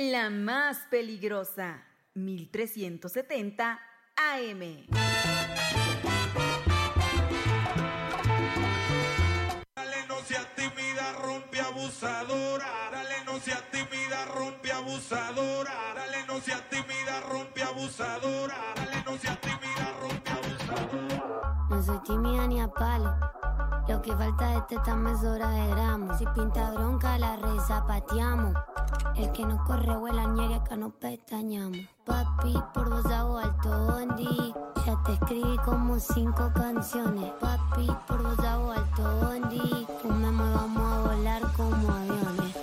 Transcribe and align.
La 0.00 0.30
más 0.30 0.86
peligrosa, 0.92 1.82
1370 2.14 3.80
AM. 4.14 4.86
Dale, 9.74 10.06
no 10.06 10.20
seas 10.20 10.46
tímida, 10.54 11.14
rompe 11.20 11.58
abusadora. 11.58 12.90
Dale, 12.92 13.24
no 13.26 13.40
seas 13.40 13.64
tímida, 13.72 14.24
rompe 14.26 14.70
abusadora. 14.70 15.72
Dale, 15.96 16.24
no 16.28 16.40
seas 16.42 16.62
tímida, 16.70 17.20
rompe 17.28 17.62
abusadora. 17.64 18.54
Dale, 18.76 19.02
no 19.04 19.18
seas 19.18 19.40
tímida, 19.40 19.96
rompe 20.00 20.30
abusadora. 20.30 21.66
No 21.68 21.82
soy 21.82 21.98
tímida 22.04 22.46
ni 22.46 22.60
a 22.60 22.68
palo. 22.68 23.16
Lo 23.88 24.02
que 24.02 24.14
falta 24.14 24.48
de 24.48 24.60
teta 24.68 24.94
de 24.94 25.66
gramos. 25.68 26.18
Si 26.18 26.26
pinta 26.26 26.70
bronca, 26.72 27.18
la 27.18 27.36
rezapateamos. 27.36 28.54
El 29.16 29.32
que 29.32 29.46
no 29.46 29.64
corre 29.64 29.96
vuela 29.96 30.26
ñeri, 30.26 30.54
acá 30.54 30.76
no 30.76 30.90
pestañamos. 30.90 31.78
Papi, 32.04 32.62
por 32.74 32.90
vos 32.90 33.06
hago 33.06 33.38
alto 33.38 33.86
bondi. 33.86 34.54
Ya 34.84 35.02
te 35.04 35.14
escribí 35.14 35.56
como 35.64 35.98
cinco 35.98 36.52
canciones. 36.54 37.32
Papi, 37.40 37.88
por 38.06 38.22
vos 38.22 38.38
hago 38.40 38.72
alto 38.72 39.02
bondi. 39.22 39.86
Fumemos, 40.02 40.54
vamos 40.54 40.92
a 40.92 41.08
volar 41.08 41.42
como 41.56 41.88
aviones. 41.90 42.56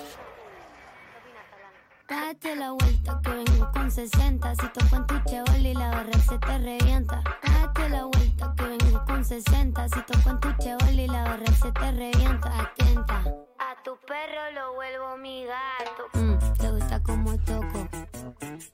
Date 2.07 2.55
la 2.55 2.71
vuelta 2.71 3.19
que 3.23 3.29
vengo 3.31 3.71
con 3.73 3.89
60. 3.89 4.55
Si 4.55 4.67
toco 4.69 4.95
en 4.97 5.07
tu 5.07 5.19
chevol 5.27 5.65
y 5.65 5.73
la 5.73 5.89
barra 5.89 6.19
se 6.19 6.37
te 6.37 6.57
revienta. 6.59 7.23
Date 7.41 7.89
la 7.89 8.05
vuelta 8.05 8.53
que 8.55 8.63
vengo 8.63 9.04
con 9.15 9.23
60. 9.23 9.87
Si 9.89 10.01
toco 10.01 10.29
en 10.29 10.39
tu 10.41 10.51
chevol 10.57 10.99
y 10.99 11.07
la 11.07 11.23
barra 11.23 11.53
se 11.61 11.71
te 11.71 11.91
revienta. 11.91 12.51
Atenta. 12.59 13.23
A 13.59 13.81
tu 13.83 13.97
perro 14.05 14.51
lo 14.53 14.73
vuelvo 14.73 15.17
mi 15.17 15.45
gato. 15.45 16.03
Mm, 16.13 16.37
te 16.59 16.71
gusta 16.71 17.01
como 17.01 17.37
toco. 17.39 17.87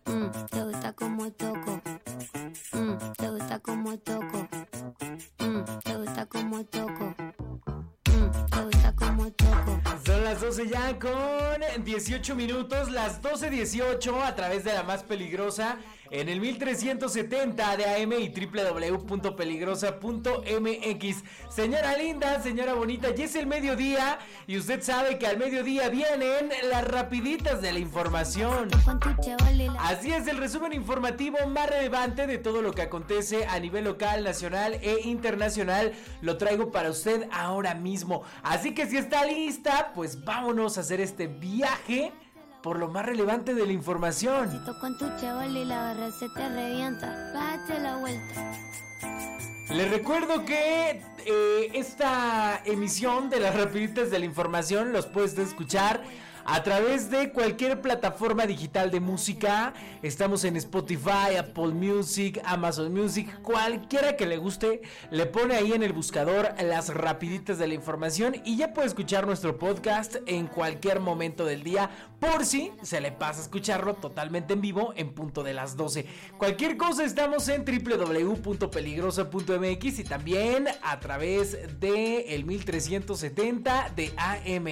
Mm, 0.06 0.30
te 0.50 0.64
gusta 0.64 0.94
como 0.94 1.32
toco. 1.32 1.82
Mm, 2.74 2.98
te 3.18 3.30
gusta 3.30 3.60
como 3.60 3.98
toco. 4.00 4.48
Mm, 5.40 5.64
te 5.84 5.96
gusta 5.96 6.26
como 6.26 6.66
toco. 6.66 7.16
Mm, 8.10 8.46
te 8.50 8.62
gusta 8.64 8.96
como 8.96 9.32
toco. 9.32 9.82
Son 10.04 10.24
las 10.24 10.42
12 10.42 10.68
ya 10.68 10.98
con 10.98 11.84
18 11.84 12.36
minutos, 12.36 12.90
las 12.90 13.22
12.18 13.22 14.24
a 14.24 14.36
través 14.36 14.64
de 14.64 14.74
la 14.74 14.82
más 14.82 15.04
peligrosa 15.04 15.78
en 16.12 16.30
el 16.30 16.40
1370 16.42 17.78
de 17.78 17.86
AM 17.86 18.14
y 18.14 18.30
www.peligrosa.mx. 18.30 21.24
Señora 21.50 21.98
linda, 21.98 22.44
señora 22.44 22.74
bonita, 22.74 23.16
ya 23.16 23.26
es 23.26 23.36
el 23.36 23.48
mediodía 23.48 24.20
y 24.46 24.58
usted 24.58 24.84
sabe 24.84 25.18
que 25.18 25.26
al 25.26 25.38
mediodía 25.38 25.90
vienen 25.90 26.52
las 26.70 26.86
rapiditas 26.86 27.62
de 27.62 27.72
la 27.72 27.80
información. 27.80 28.70
Así 29.80 30.12
es, 30.12 30.28
el 30.28 30.38
resumen 30.38 30.74
informativo 30.74 31.38
más 31.48 31.70
relevante 31.70 32.28
de 32.28 32.38
todo 32.38 32.62
lo 32.62 32.74
que 32.74 32.82
acontece 32.82 33.46
a 33.46 33.58
nivel 33.60 33.86
local, 33.86 34.22
nacional 34.24 34.78
e 34.82 35.00
internacional 35.06 35.94
lo 36.22 36.38
traigo 36.38 36.72
para 36.72 36.90
usted 36.90 37.28
ahora 37.32 37.74
mismo. 37.74 38.24
Así 38.44 38.74
que 38.74 38.86
si 38.86 38.98
está 38.98 39.26
lista, 39.26 39.94
pues 39.96 40.26
vámonos 40.26 40.78
a 40.78 40.82
hacer 40.82 41.00
este 41.00 41.28
viaje 41.28 42.12
por 42.62 42.78
lo 42.78 42.88
más 42.88 43.06
relevante 43.06 43.54
de 43.54 43.66
la 43.66 43.74
información. 43.74 44.64
Toco 44.66 44.88
en 44.88 44.98
tu 44.98 45.06
chevol 45.20 45.56
y 45.58 45.66
la 45.66 45.78
barra 45.78 46.12
se 46.12 46.30
te 46.30 46.50
revienta. 46.50 47.32
Date 47.34 47.80
la 47.80 47.98
vuelta. 47.98 48.52
Les 49.70 49.90
recuerdo 49.90 50.46
que 50.46 51.02
eh, 51.26 51.72
esta 51.74 52.62
emisión 52.66 53.30
de 53.30 53.40
las 53.40 53.56
rapiditas 53.56 54.12
de 54.12 54.20
la 54.20 54.26
información 54.26 54.92
los 54.92 55.06
puedes 55.06 55.38
escuchar 55.38 56.04
a 56.46 56.64
través 56.64 57.10
de 57.10 57.32
cualquier 57.32 57.82
plataforma 57.82 58.46
digital 58.46 58.92
de 58.92 59.00
música. 59.00 59.74
Estamos 60.02 60.44
en 60.44 60.56
Spotify, 60.58 61.36
Apple 61.38 61.68
Music, 61.68 62.42
Amazon 62.46 62.94
Music, 62.94 63.42
cualquiera 63.42 64.16
que 64.16 64.26
le 64.26 64.38
guste, 64.38 64.82
le 65.10 65.26
pone 65.26 65.56
ahí 65.56 65.74
en 65.74 65.84
el 65.84 65.94
buscador 65.94 66.50
las 66.62 66.94
rapiditas 66.94 67.58
de 67.58 67.68
la 67.68 67.74
información 67.74 68.36
y 68.44 68.58
ya 68.58 68.74
puede 68.74 68.88
escuchar 68.88 69.26
nuestro 69.26 69.58
podcast 69.58 70.18
en 70.26 70.48
cualquier 70.48 71.00
momento 71.00 71.46
del 71.46 71.64
día 71.64 71.90
por 72.20 72.46
si 72.46 72.72
se 72.82 73.02
le 73.02 73.12
pasa 73.12 73.40
a 73.40 73.44
escucharlo 73.44 73.96
totalmente 73.96 74.54
en 74.54 74.62
vivo 74.62 74.94
en 74.96 75.14
punto 75.14 75.44
de 75.44 75.54
las 75.54 75.76
12. 75.76 76.06
Cualquier 76.38 76.78
cosa 76.78 77.04
estamos 77.04 77.50
en 77.50 77.66
www.peligrosa.mx 77.66 80.00
y 80.00 80.04
también 80.04 80.68
a 80.84 81.00
través 81.00 81.80
de 81.80 82.36
el 82.36 82.46
1370 82.46 83.94
de 83.96 84.14
AM. 84.18 84.72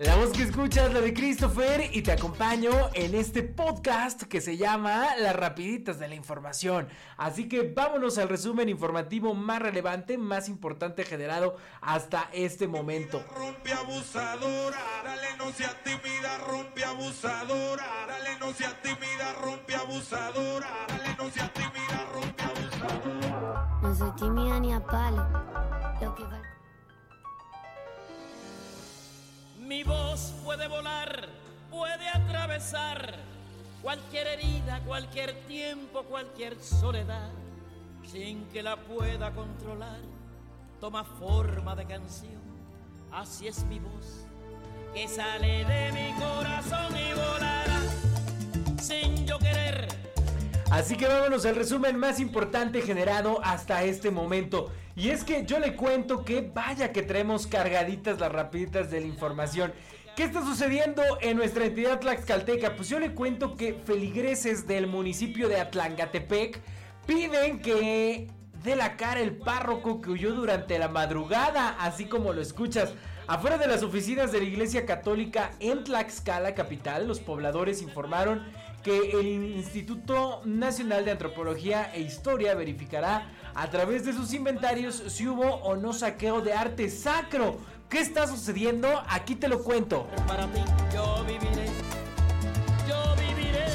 La 0.00 0.16
voz 0.16 0.30
que 0.30 0.44
escuchas 0.44 0.88
es 0.88 0.94
la 0.94 1.02
de 1.02 1.12
Christopher 1.12 1.90
y 1.92 2.00
te 2.00 2.12
acompaño 2.12 2.70
en 2.94 3.14
este 3.14 3.42
podcast 3.42 4.22
que 4.22 4.40
se 4.40 4.56
llama 4.56 5.14
Las 5.18 5.36
Rapiditas 5.36 5.98
de 5.98 6.08
la 6.08 6.14
Información. 6.14 6.88
Así 7.18 7.50
que 7.50 7.70
vámonos 7.76 8.16
al 8.16 8.30
resumen 8.30 8.70
informativo 8.70 9.34
más 9.34 9.60
relevante, 9.60 10.16
más 10.16 10.48
importante 10.48 11.04
generado 11.04 11.58
hasta 11.82 12.30
este 12.32 12.66
momento. 12.66 13.22
Rompe 13.36 13.74
abusadora. 13.74 14.78
Dale, 15.04 15.36
no 15.36 15.52
seas 15.52 15.76
tímida, 15.84 16.38
rompe 16.48 16.82
abusadora. 16.82 17.84
Dale, 18.08 18.38
no 18.38 18.54
seas 18.54 18.80
tímida, 18.80 19.34
rompe 19.42 19.74
abusadora. 19.74 20.70
Dale, 20.88 21.14
no 21.18 21.30
seas 21.30 21.52
tímida, 21.52 22.06
rompe 22.14 22.42
abusadora. 22.42 23.78
No 23.82 23.94
soy 23.94 24.12
tímida 24.12 24.60
ni 24.60 24.72
a 24.72 24.80
palo. 24.80 25.28
Lo 26.00 26.14
que 26.14 26.22
falta. 26.22 26.49
Mi 29.70 29.84
voz 29.84 30.34
puede 30.44 30.66
volar, 30.66 31.28
puede 31.70 32.08
atravesar 32.08 33.14
cualquier 33.80 34.26
herida, 34.26 34.80
cualquier 34.84 35.32
tiempo, 35.46 36.02
cualquier 36.02 36.60
soledad, 36.60 37.30
sin 38.04 38.46
que 38.46 38.64
la 38.64 38.74
pueda 38.74 39.30
controlar. 39.30 40.00
Toma 40.80 41.04
forma 41.04 41.76
de 41.76 41.86
canción, 41.86 42.42
así 43.12 43.46
es 43.46 43.62
mi 43.66 43.78
voz, 43.78 44.26
que 44.92 45.06
sale 45.06 45.64
de 45.64 45.92
mi 45.92 46.20
corazón 46.20 46.92
y 46.96 47.14
volará 47.14 47.80
sin 48.80 49.24
yo 49.24 49.38
querer. 49.38 50.09
Así 50.70 50.96
que 50.96 51.08
vámonos 51.08 51.44
al 51.46 51.56
resumen 51.56 51.98
más 51.98 52.20
importante 52.20 52.80
generado 52.80 53.40
hasta 53.42 53.82
este 53.82 54.12
momento. 54.12 54.70
Y 54.94 55.10
es 55.10 55.24
que 55.24 55.44
yo 55.44 55.58
le 55.58 55.74
cuento 55.74 56.24
que 56.24 56.42
vaya 56.42 56.92
que 56.92 57.02
traemos 57.02 57.48
cargaditas 57.48 58.20
las 58.20 58.30
rapiditas 58.30 58.88
de 58.88 59.00
la 59.00 59.06
información. 59.06 59.72
¿Qué 60.14 60.22
está 60.22 60.42
sucediendo 60.42 61.02
en 61.20 61.36
nuestra 61.36 61.64
entidad 61.64 61.98
tlaxcalteca? 61.98 62.76
Pues 62.76 62.88
yo 62.88 63.00
le 63.00 63.14
cuento 63.14 63.56
que 63.56 63.74
feligreses 63.84 64.68
del 64.68 64.86
municipio 64.86 65.48
de 65.48 65.60
Atlangatepec 65.60 66.60
piden 67.04 67.60
que 67.60 68.28
dé 68.62 68.76
la 68.76 68.96
cara 68.96 69.18
el 69.18 69.36
párroco 69.36 70.00
que 70.00 70.10
huyó 70.10 70.32
durante 70.34 70.78
la 70.78 70.88
madrugada, 70.88 71.76
así 71.80 72.04
como 72.04 72.32
lo 72.32 72.40
escuchas. 72.40 72.92
Afuera 73.26 73.58
de 73.58 73.66
las 73.66 73.82
oficinas 73.82 74.30
de 74.30 74.38
la 74.38 74.44
Iglesia 74.44 74.86
Católica 74.86 75.52
en 75.60 75.84
Tlaxcala 75.84 76.54
capital, 76.54 77.08
los 77.08 77.20
pobladores 77.20 77.80
informaron 77.82 78.44
que 78.82 79.10
el 79.12 79.26
Instituto 79.26 80.42
Nacional 80.44 81.04
de 81.04 81.10
Antropología 81.12 81.90
e 81.94 82.00
Historia 82.00 82.54
verificará 82.54 83.30
a 83.54 83.68
través 83.68 84.04
de 84.04 84.12
sus 84.12 84.32
inventarios 84.32 85.02
si 85.08 85.28
hubo 85.28 85.44
o 85.44 85.76
no 85.76 85.92
saqueo 85.92 86.40
de 86.40 86.54
arte 86.54 86.88
sacro. 86.88 87.58
¿Qué 87.88 88.00
está 88.00 88.26
sucediendo? 88.26 89.02
Aquí 89.08 89.34
te 89.34 89.48
lo 89.48 89.62
cuento. 89.62 90.06
Para 90.26 90.48
yo 90.94 91.24
viviré, 91.24 91.66
yo 92.88 93.16
viviré. 93.16 93.66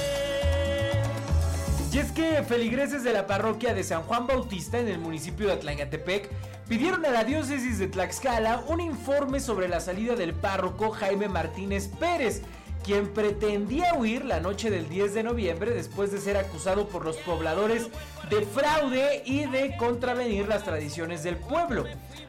Y 1.91 1.97
es 1.97 2.11
que 2.11 2.43
feligreses 2.43 3.03
de 3.03 3.13
la 3.13 3.27
parroquia 3.27 3.73
de 3.73 3.83
San 3.83 4.03
Juan 4.03 4.25
Bautista 4.25 4.79
en 4.79 4.87
el 4.87 4.99
municipio 4.99 5.47
de 5.47 5.53
Atlangatepec 5.53 6.29
pidieron 6.67 7.05
a 7.05 7.09
la 7.09 7.23
diócesis 7.23 7.77
de 7.77 7.87
Tlaxcala 7.87 8.63
un 8.67 8.81
informe 8.81 9.39
sobre 9.39 9.67
la 9.67 9.79
salida 9.79 10.15
del 10.15 10.33
párroco 10.33 10.91
Jaime 10.91 11.27
Martínez 11.27 11.89
Pérez, 11.99 12.41
quien 12.85 13.07
pretendía 13.07 13.95
huir 13.95 14.25
la 14.25 14.39
noche 14.39 14.69
del 14.69 14.87
10 14.87 15.15
de 15.15 15.23
noviembre 15.23 15.71
después 15.71 16.11
de 16.11 16.19
ser 16.19 16.37
acusado 16.37 16.87
por 16.87 17.03
los 17.03 17.17
pobladores 17.17 17.87
de 18.29 18.41
fraude 18.45 19.23
y 19.25 19.47
de 19.47 19.75
contravenir 19.77 20.47
las 20.47 20.63
tradiciones 20.63 21.23
del 21.23 21.35
pueblo. 21.37 21.85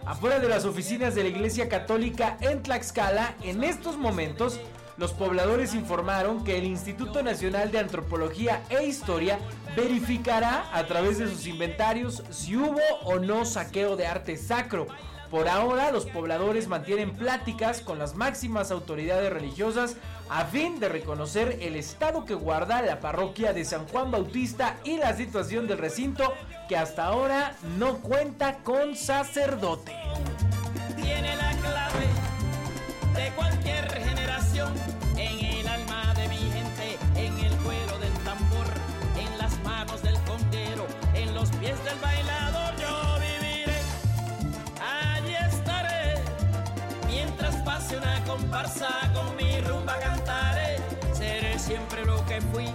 Afuera 0.06 0.38
de 0.38 0.49
las 0.49 0.64
oficinas 0.64 1.14
de 1.14 1.25
la 1.25 1.29
Iglesia 1.29 1.69
Católica 1.69 2.38
en 2.41 2.62
Tlaxcala, 2.62 3.35
en 3.43 3.62
estos 3.64 3.99
momentos, 3.99 4.58
los 4.97 5.12
pobladores 5.12 5.75
informaron 5.75 6.43
que 6.43 6.56
el 6.56 6.64
Instituto 6.64 7.23
Nacional 7.23 7.70
de 7.70 7.81
Antropología 7.81 8.62
e 8.70 8.87
Historia 8.87 9.38
verificará 9.76 10.70
a 10.73 10.87
través 10.87 11.19
de 11.19 11.29
sus 11.29 11.47
inventarios 11.47 12.23
si 12.31 12.56
hubo 12.56 12.81
o 13.05 13.19
no 13.19 13.44
saqueo 13.44 13.94
de 13.97 14.06
arte 14.06 14.38
sacro. 14.38 14.87
Por 15.31 15.49
ahora, 15.49 15.91
los 15.91 16.06
pobladores 16.06 16.69
mantienen 16.69 17.11
pláticas 17.11 17.81
con 17.81 17.99
las 17.99 18.14
máximas 18.14 18.70
autoridades 18.70 19.31
religiosas 19.31 19.97
a 20.28 20.44
fin 20.44 20.81
de 20.81 20.88
reconocer 20.88 21.58
el 21.61 21.76
estado 21.76 22.25
que 22.25 22.34
guarda 22.34 22.82
la 22.82 23.00
parroquia 23.00 23.52
de 23.52 23.64
San 23.64 23.87
Juan 23.88 24.11
Bautista 24.11 24.76
y 24.84 24.96
la 24.96 25.14
situación 25.17 25.67
del 25.67 25.78
recinto 25.78 26.34
que 26.69 26.76
hasta 26.76 27.05
ahora 27.05 27.55
no 27.78 27.99
cuenta 27.99 28.58
con 28.64 28.96
sacerdote. 28.96 29.93
Tiene 30.96 31.37
la 31.37 31.50
clave 31.58 32.06
de 33.14 33.31
cualquier 33.37 33.88
generación 33.93 34.73
en 35.17 35.44
el 35.44 35.69
alma 35.69 36.12
de 36.14 36.28
mi 36.28 36.37
gente, 36.37 36.99
en 37.14 37.38
el 37.38 37.56
cuero 37.58 37.99
del 37.99 38.12
tambor, 38.25 38.67
en 39.17 39.38
las 39.38 39.56
manos 39.62 40.02
del 40.02 40.17
conguero, 40.20 40.87
en 41.14 41.34
los 41.34 41.50
pies 41.52 41.82
del 41.84 41.99
bailador. 42.00 42.75
Yo 42.81 43.20
viviré, 43.20 43.78
allí 44.81 45.34
estaré, 45.34 46.14
mientras 47.06 47.55
pase 47.62 47.96
una 47.96 48.25
comparsa 48.25 48.88
conmigo 49.14 49.46
siempre 51.67 52.05
lo 52.05 52.25
que 52.27 52.41
fui, 52.53 52.67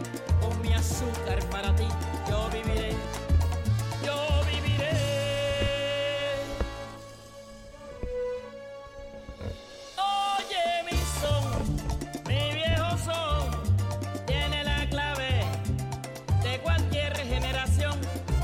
con 0.42 0.62
mi 0.62 0.74
azúcar 0.74 1.40
para 1.50 1.74
ti. 1.78 1.88
Yo 2.30 2.50
viviré, 2.50 2.92
yo 4.06 4.16
viviré. 4.46 4.92
Oye 9.96 10.84
mi 10.86 10.98
son, 11.22 11.78
mi 12.28 12.54
viejo 12.54 12.98
son, 12.98 14.26
tiene 14.26 14.62
la 14.66 14.86
clave 14.90 15.46
de 16.44 16.60
cualquier 16.60 17.16
generación 17.16 17.98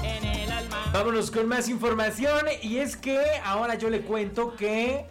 en 0.03 0.23
el 0.23 0.49
alma. 0.49 0.91
Vámonos 0.93 1.29
con 1.29 1.49
más 1.49 1.67
información 1.67 2.45
y 2.61 2.77
es 2.77 2.95
que 2.95 3.19
ahora 3.43 3.75
yo 3.75 3.89
le 3.89 3.99
cuento 3.99 4.55
que 4.55 5.05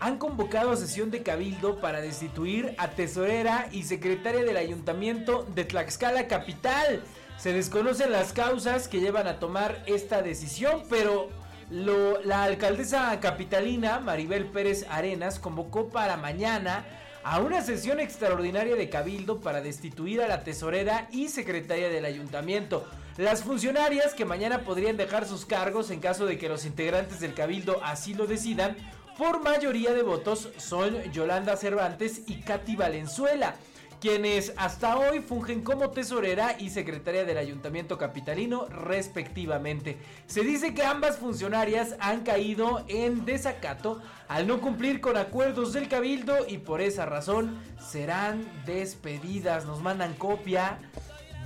han 0.00 0.16
convocado 0.16 0.74
sesión 0.76 1.10
de 1.10 1.22
cabildo 1.22 1.78
para 1.78 2.00
destituir 2.00 2.74
a 2.78 2.88
tesorera 2.88 3.68
y 3.70 3.82
secretaria 3.82 4.42
del 4.42 4.56
ayuntamiento 4.56 5.46
de 5.54 5.64
Tlaxcala 5.64 6.26
Capital. 6.26 7.02
Se 7.36 7.52
desconocen 7.52 8.10
las 8.10 8.32
causas 8.32 8.88
que 8.88 9.00
llevan 9.00 9.26
a 9.26 9.38
tomar 9.38 9.82
esta 9.86 10.22
decisión, 10.22 10.82
pero 10.88 11.28
la 11.70 12.44
alcaldesa 12.44 13.20
capitalina 13.20 14.00
Maribel 14.00 14.46
Pérez 14.46 14.86
Arenas 14.88 15.38
convocó 15.38 15.88
para 15.90 16.16
mañana 16.16 16.84
a 17.22 17.38
una 17.40 17.60
sesión 17.60 18.00
extraordinaria 18.00 18.76
de 18.76 18.88
cabildo 18.88 19.40
para 19.40 19.60
destituir 19.60 20.22
a 20.22 20.28
la 20.28 20.42
tesorera 20.42 21.08
y 21.12 21.28
secretaria 21.28 21.90
del 21.90 22.06
ayuntamiento. 22.06 22.86
Las 23.18 23.42
funcionarias 23.42 24.14
que 24.14 24.24
mañana 24.24 24.60
podrían 24.60 24.96
dejar 24.96 25.26
sus 25.26 25.44
cargos 25.44 25.90
en 25.90 26.00
caso 26.00 26.24
de 26.24 26.38
que 26.38 26.48
los 26.48 26.64
integrantes 26.64 27.20
del 27.20 27.34
cabildo 27.34 27.80
así 27.84 28.14
lo 28.14 28.26
decidan, 28.26 28.76
por 29.20 29.42
mayoría 29.42 29.92
de 29.92 30.02
votos 30.02 30.48
son 30.56 31.12
Yolanda 31.12 31.54
Cervantes 31.54 32.22
y 32.26 32.40
Katy 32.40 32.74
Valenzuela, 32.74 33.54
quienes 34.00 34.54
hasta 34.56 34.96
hoy 34.96 35.20
fungen 35.20 35.60
como 35.60 35.90
tesorera 35.90 36.56
y 36.58 36.70
secretaria 36.70 37.26
del 37.26 37.36
ayuntamiento 37.36 37.98
capitalino 37.98 38.64
respectivamente. 38.68 39.98
Se 40.26 40.40
dice 40.40 40.72
que 40.72 40.84
ambas 40.84 41.18
funcionarias 41.18 41.96
han 42.00 42.22
caído 42.22 42.82
en 42.88 43.26
desacato 43.26 44.00
al 44.26 44.46
no 44.46 44.58
cumplir 44.62 45.02
con 45.02 45.18
acuerdos 45.18 45.74
del 45.74 45.88
cabildo 45.88 46.46
y 46.48 46.56
por 46.56 46.80
esa 46.80 47.04
razón 47.04 47.58
serán 47.78 48.42
despedidas. 48.64 49.66
Nos 49.66 49.82
mandan 49.82 50.14
copia 50.14 50.78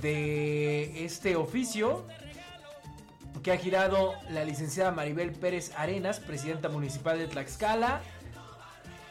de 0.01 1.03
este 1.03 1.35
oficio 1.35 2.05
que 3.43 3.51
ha 3.51 3.57
girado 3.57 4.13
la 4.29 4.43
licenciada 4.43 4.91
Maribel 4.91 5.31
Pérez 5.31 5.71
Arenas, 5.77 6.19
presidenta 6.19 6.69
municipal 6.69 7.17
de 7.17 7.27
Tlaxcala, 7.27 8.01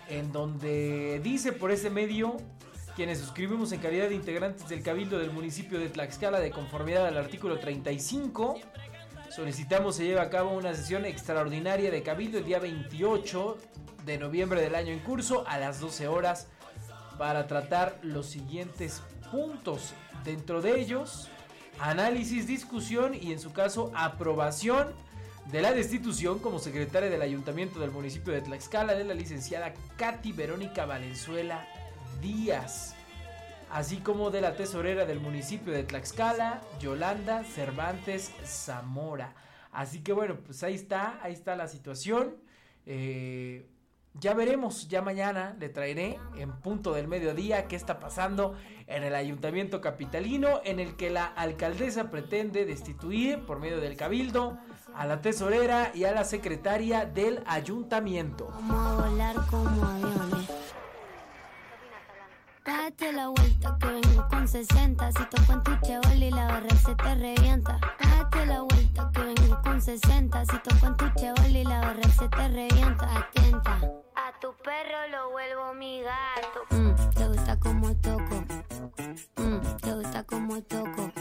en 0.09 0.32
donde 0.32 1.21
dice 1.23 1.53
por 1.53 1.71
ese 1.71 1.91
medio 1.91 2.37
quienes 2.97 3.19
suscribimos 3.19 3.73
en 3.73 3.81
calidad 3.81 4.09
de 4.09 4.15
integrantes 4.15 4.69
del 4.69 4.82
Cabildo 4.82 5.19
del 5.19 5.32
municipio 5.32 5.79
de 5.79 5.88
Tlaxcala 5.88 6.38
de 6.41 6.50
conformidad 6.50 7.06
al 7.06 7.17
artículo 7.17 7.59
35, 7.59 8.61
solicitamos 9.31 9.97
se 9.97 10.05
lleve 10.05 10.21
a 10.21 10.31
cabo 10.31 10.53
una 10.53 10.75
sesión 10.75 11.05
extraordinaria 11.05 11.91
de 11.91 12.03
Cabildo 12.03 12.38
el 12.38 12.44
día 12.44 12.61
28 12.61 13.59
de 14.05 14.19
noviembre 14.19 14.61
del 14.61 14.75
año 14.75 14.93
en 14.93 15.00
curso 15.00 15.44
a 15.49 15.59
las 15.59 15.81
12 15.81 16.06
horas 16.09 16.47
para 17.19 17.47
tratar 17.47 17.99
los 18.03 18.27
siguientes 18.27 19.03
puntos. 19.31 19.94
Dentro 20.25 20.62
de 20.62 20.81
ellos, 20.81 21.29
análisis, 21.79 22.47
discusión 22.47 23.15
y 23.15 23.32
en 23.32 23.38
su 23.38 23.53
caso 23.53 23.91
aprobación 23.94 24.88
de 25.50 25.61
la 25.61 25.73
destitución 25.73 26.38
como 26.38 26.59
secretaria 26.59 27.11
del 27.11 27.23
ayuntamiento 27.23 27.79
del 27.79 27.91
municipio 27.91 28.32
de 28.32 28.41
Tlaxcala 28.41 28.94
de 28.94 29.05
la 29.05 29.15
licenciada 29.15 29.75
Katy 29.97 30.32
Verónica 30.32 30.87
Valenzuela 30.87 31.67
Díaz, 32.23 32.94
así 33.71 33.99
como 33.99 34.31
de 34.31 34.41
la 34.41 34.56
tesorera 34.56 35.05
del 35.05 35.21
municipio 35.21 35.73
de 35.73 35.85
Tlaxcala, 35.85 36.62
Yolanda 36.81 37.44
Cervantes 37.44 38.32
Zamora. 38.44 39.35
Así 39.70 40.03
que 40.03 40.12
bueno, 40.12 40.37
pues 40.37 40.62
ahí 40.62 40.75
está, 40.75 41.19
ahí 41.23 41.32
está 41.32 41.56
la 41.56 41.69
situación. 41.69 42.37
Eh, 42.87 43.67
ya 44.21 44.33
veremos, 44.35 44.89
ya 44.89 45.03
mañana 45.03 45.57
le 45.59 45.69
traeré 45.69 46.19
en 46.37 46.53
punto 46.53 46.93
del 46.93 47.09
mediodía 47.09 47.67
qué 47.67 47.77
está 47.77 47.99
pasando 47.99 48.55
en 48.87 49.03
el 49.03 49.15
ayuntamiento 49.15 49.81
capitalino 49.81 50.61
en 50.65 50.79
el 50.79 50.97
que 50.97 51.11
la 51.11 51.25
alcaldesa 51.25 52.11
pretende 52.11 52.65
destituir 52.65 53.45
por 53.45 53.59
medio 53.59 53.81
del 53.81 53.97
cabildo 53.97 54.59
a 54.95 55.07
la 55.07 55.21
tesorera 55.21 55.91
y 55.95 56.05
a 56.05 56.13
la 56.13 56.25
secretaria 56.25 57.05
del 57.05 57.43
ayuntamiento. 57.47 58.53
Volar 58.69 59.37
como. 59.51 60.34
Date 62.65 63.13
la 63.13 63.29
vuelta 63.29 63.77
que 63.79 63.87
vengo 63.87 64.27
con 64.29 64.49
60. 64.49 65.13
Si 65.13 65.25
toco 65.27 65.53
en 65.53 65.63
tu 65.63 65.77
chevoli 65.87 66.31
la 66.31 66.47
barra 66.47 66.77
se 66.77 66.95
te 66.95 67.15
revienta. 67.15 67.79
Date 68.01 68.47
la 68.47 68.63
vuelta 68.63 69.11
que 69.13 69.21
vengo 69.21 69.61
con 69.63 69.83
60. 69.83 70.45
Si 70.47 70.59
toco 70.61 70.87
en 70.87 70.97
tu 70.97 71.05
chevoli 71.15 71.65
la 71.65 71.81
barra 71.81 72.09
se 72.19 72.27
te 72.29 72.49
revienta. 72.49 73.19
Atenta. 73.19 73.73
A 74.17 74.41
tu 74.41 74.55
perro 74.65 75.09
lo 75.11 75.31
vuelvo 75.33 75.75
mi 75.75 76.01
gato. 76.03 76.65
Mm, 76.71 76.95
te 77.15 77.29
gusta 77.29 77.59
como 77.61 77.95
toco. 77.97 78.45
Mm, 79.37 79.61
te 79.83 79.93
gusta 79.93 80.25
como 80.25 80.63
toco. 80.63 81.13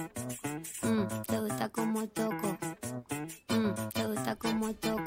Mm, 0.84 1.08
te 1.28 1.40
gusta 1.40 1.70
como 1.70 2.08
toco. 2.08 2.58
Mm, 3.50 3.74
te 3.94 4.06
gusta 4.06 4.36
como 4.38 4.74
toco. 4.76 5.03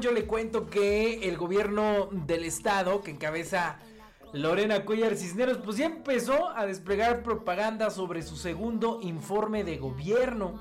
Yo 0.00 0.12
le 0.12 0.24
cuento 0.24 0.66
que 0.66 1.28
el 1.28 1.36
gobierno 1.36 2.08
del 2.12 2.44
estado 2.44 3.02
que 3.02 3.10
encabeza 3.10 3.80
Lorena 4.32 4.84
Cuellar 4.84 5.16
Cisneros 5.16 5.58
pues 5.58 5.78
ya 5.78 5.86
empezó 5.86 6.50
a 6.50 6.64
desplegar 6.64 7.24
propaganda 7.24 7.90
sobre 7.90 8.22
su 8.22 8.36
segundo 8.36 9.00
informe 9.02 9.64
de 9.64 9.78
gobierno. 9.78 10.60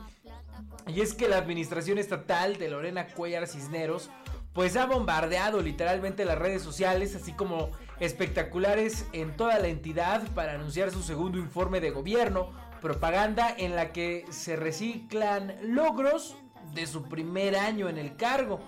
Y 0.88 1.01
es 1.01 1.13
que 1.13 1.27
la 1.27 1.38
administración 1.38 1.99
estatal 1.99 2.57
de 2.57 2.69
Lorena 2.69 3.07
Cuellar 3.07 3.47
Cisneros 3.47 4.10
pues 4.53 4.75
ha 4.75 4.88
bombardeado 4.88 5.62
literalmente 5.62 6.25
las 6.25 6.39
redes 6.39 6.63
sociales 6.63 7.15
así 7.15 7.33
como 7.33 7.69
espectaculares 8.00 9.05
en 9.13 9.38
toda 9.38 9.60
la 9.60 9.67
entidad 9.67 10.24
para 10.33 10.53
anunciar 10.53 10.89
su 10.89 11.03
segundo 11.03 11.38
informe 11.38 11.81
de 11.81 11.91
gobierno, 11.91 12.50
propaganda 12.81 13.53
en 13.55 13.75
la 13.75 13.93
que 13.93 14.25
se 14.31 14.55
reciclan 14.55 15.55
logros 15.62 16.36
de 16.74 16.88
su 16.88 17.03
primer 17.03 17.55
año 17.55 17.89
en 17.89 17.98
el 17.98 18.15
cargo. 18.15 18.60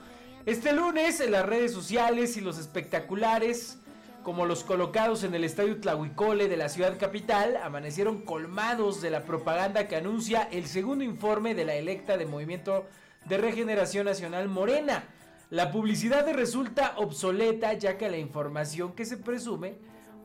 Este 0.49 0.73
lunes 0.73 1.19
en 1.19 1.31
las 1.31 1.45
redes 1.45 1.71
sociales 1.71 2.35
y 2.35 2.41
los 2.41 2.57
espectaculares, 2.57 3.77
como 4.23 4.47
los 4.47 4.63
colocados 4.63 5.23
en 5.23 5.35
el 5.35 5.43
estadio 5.43 5.79
Tlahuicole 5.79 6.47
de 6.47 6.57
la 6.57 6.69
ciudad 6.69 6.97
capital, 6.97 7.55
amanecieron 7.57 8.23
colmados 8.23 8.99
de 8.99 9.11
la 9.11 9.25
propaganda 9.25 9.87
que 9.87 9.95
anuncia 9.95 10.49
el 10.51 10.65
segundo 10.65 11.03
informe 11.03 11.53
de 11.53 11.65
la 11.65 11.75
electa 11.75 12.17
de 12.17 12.25
Movimiento 12.25 12.87
de 13.25 13.37
Regeneración 13.37 14.05
Nacional 14.05 14.47
Morena. 14.47 15.03
La 15.51 15.71
publicidad 15.71 16.27
resulta 16.33 16.95
obsoleta 16.97 17.73
ya 17.73 17.99
que 17.99 18.09
la 18.09 18.17
información 18.17 18.93
que 18.93 19.05
se 19.05 19.17
presume 19.17 19.75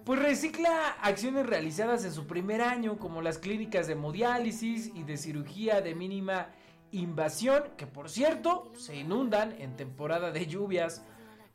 pues 0.06 0.22
recicla 0.22 0.96
acciones 1.02 1.44
realizadas 1.44 2.02
en 2.06 2.14
su 2.14 2.26
primer 2.26 2.62
año 2.62 2.96
como 2.96 3.20
las 3.20 3.36
clínicas 3.36 3.88
de 3.88 3.92
hemodiálisis 3.92 4.90
y 4.94 5.02
de 5.02 5.18
cirugía 5.18 5.82
de 5.82 5.94
mínima 5.94 6.48
invasión, 6.92 7.64
que 7.76 7.86
por 7.86 8.10
cierto 8.10 8.72
se 8.76 8.96
inundan 8.96 9.52
en 9.60 9.76
temporada 9.76 10.30
de 10.30 10.46
lluvias. 10.46 11.02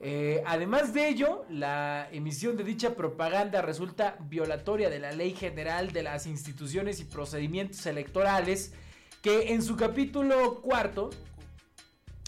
Eh, 0.01 0.43
además 0.45 0.93
de 0.93 1.09
ello, 1.09 1.45
la 1.49 2.07
emisión 2.11 2.55
de 2.55 2.63
dicha 2.63 2.95
propaganda 2.95 3.61
resulta 3.61 4.17
violatoria 4.21 4.89
de 4.89 4.99
la 4.99 5.11
Ley 5.11 5.33
General 5.33 5.91
de 5.91 6.03
las 6.03 6.25
Instituciones 6.25 6.99
y 6.99 7.05
Procedimientos 7.05 7.85
Electorales, 7.85 8.73
que 9.21 9.53
en 9.53 9.61
su 9.61 9.75
capítulo 9.75 10.61
cuarto 10.61 11.09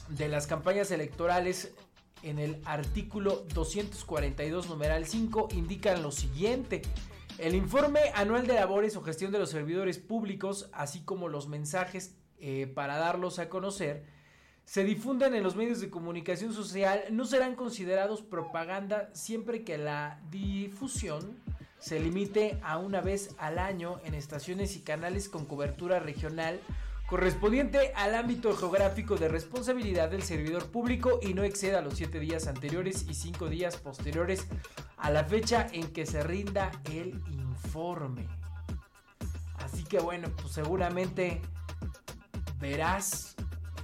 de 0.10 0.27
las 0.27 0.48
campañas 0.48 0.91
electorales, 0.91 1.74
en 2.24 2.38
el 2.38 2.62
artículo 2.65 3.46
242, 3.53 4.67
numeral 4.67 5.05
5, 5.05 5.50
indican 5.53 6.03
lo 6.03 6.12
siguiente. 6.12 6.81
El 7.38 7.55
informe 7.55 8.00
anual 8.13 8.46
de 8.46 8.53
labores 8.53 8.96
o 8.96 9.01
gestión 9.01 9.31
de 9.31 9.39
los 9.39 9.50
servidores 9.50 9.98
públicos, 9.98 10.70
así 10.74 11.01
como 11.01 11.29
los 11.29 11.48
mensajes 11.48 12.15
eh, 12.41 12.67
para 12.74 12.98
darlos 12.98 13.39
a 13.39 13.50
conocer, 13.50 14.03
se 14.65 14.83
difundan 14.83 15.36
en 15.36 15.43
los 15.43 15.55
medios 15.55 15.81
de 15.81 15.89
comunicación 15.89 16.53
social, 16.53 17.03
no 17.12 17.25
serán 17.25 17.55
considerados 17.55 18.21
propaganda 18.21 19.10
siempre 19.13 19.63
que 19.63 19.77
la 19.77 20.19
difusión 20.29 21.38
se 21.79 22.00
limite 22.00 22.60
a 22.63 22.77
una 22.77 23.01
vez 23.01 23.36
al 23.39 23.57
año 23.57 24.00
en 24.05 24.13
estaciones 24.13 24.75
y 24.75 24.81
canales 24.81 25.29
con 25.29 25.45
cobertura 25.45 26.00
regional 26.00 26.60
correspondiente 27.12 27.91
al 27.95 28.15
ámbito 28.15 28.55
geográfico 28.55 29.17
de 29.17 29.27
responsabilidad 29.27 30.10
del 30.10 30.24
servidor 30.24 30.67
público 30.67 31.19
y 31.21 31.33
no 31.33 31.43
exceda 31.43 31.81
los 31.81 31.95
7 31.95 32.21
días 32.21 32.48
anteriores 32.48 33.05
y 33.10 33.15
5 33.15 33.50
días 33.50 33.75
posteriores 33.75 34.48
a 34.95 35.10
la 35.10 35.25
fecha 35.25 35.67
en 35.74 35.91
que 35.91 36.05
se 36.05 36.24
rinda 36.24 36.71
el 36.86 37.21
informe. 37.27 38.29
Así 39.57 39.83
que 39.83 40.00
bueno, 40.00 40.29
pues 40.41 40.53
seguramente 40.53 41.41
verás 42.62 43.36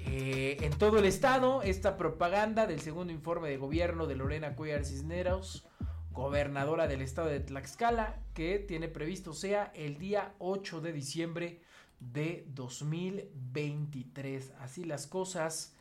eh, 0.05 0.57
en 0.61 0.71
todo 0.77 0.99
el 0.99 1.05
estado 1.05 1.63
esta 1.63 1.97
propaganda 1.97 2.67
del 2.67 2.79
segundo 2.79 3.11
informe 3.11 3.49
de 3.49 3.57
gobierno 3.57 4.05
de 4.05 4.15
Lorena 4.15 4.55
Cuellar 4.55 4.85
Cisneros, 4.85 5.65
gobernadora 6.11 6.87
del 6.87 7.01
estado 7.01 7.27
de 7.27 7.39
Tlaxcala, 7.39 8.19
que 8.35 8.59
tiene 8.59 8.87
previsto 8.87 9.33
sea 9.33 9.71
el 9.75 9.97
día 9.97 10.35
8 10.37 10.81
de 10.81 10.93
diciembre 10.93 11.61
de 11.99 12.45
2023. 12.49 14.53
Así 14.59 14.85
las 14.85 15.07
cosas, 15.07 15.73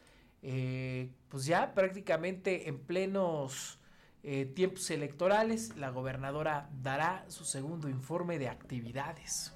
eh, 0.43 1.13
pues 1.29 1.45
ya 1.45 1.75
prácticamente 1.75 2.69
en 2.69 2.79
plenos 2.79 3.79
eh, 4.23 4.47
tiempos 4.47 4.91
electorales, 4.91 5.77
la 5.77 5.91
gobernadora 5.91 6.71
dará 6.83 7.25
su 7.29 7.45
segundo 7.45 7.89
informe 7.89 8.39
de 8.39 8.49
actividades. 8.49 9.56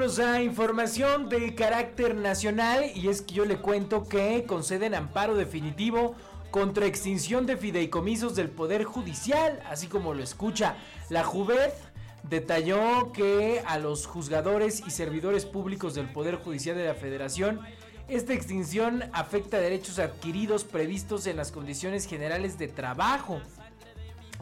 Información 0.00 1.28
de 1.28 1.54
carácter 1.54 2.14
nacional 2.14 2.90
y 2.94 3.08
es 3.08 3.20
que 3.20 3.34
yo 3.34 3.44
le 3.44 3.58
cuento 3.58 4.08
que 4.08 4.44
conceden 4.46 4.94
amparo 4.94 5.34
definitivo 5.34 6.14
contra 6.50 6.86
extinción 6.86 7.44
de 7.44 7.58
fideicomisos 7.58 8.34
del 8.34 8.48
Poder 8.48 8.84
Judicial, 8.84 9.60
así 9.68 9.88
como 9.88 10.14
lo 10.14 10.22
escucha. 10.22 10.76
La 11.10 11.22
Juvet 11.22 11.74
detalló 12.22 13.12
que 13.12 13.62
a 13.66 13.78
los 13.78 14.06
juzgadores 14.06 14.82
y 14.86 14.90
servidores 14.90 15.44
públicos 15.44 15.94
del 15.94 16.10
Poder 16.10 16.36
Judicial 16.36 16.78
de 16.78 16.86
la 16.86 16.94
Federación 16.94 17.60
esta 18.08 18.32
extinción 18.32 19.04
afecta 19.12 19.60
derechos 19.60 19.98
adquiridos 19.98 20.64
previstos 20.64 21.26
en 21.26 21.36
las 21.36 21.52
condiciones 21.52 22.06
generales 22.06 22.58
de 22.58 22.68
trabajo. 22.68 23.42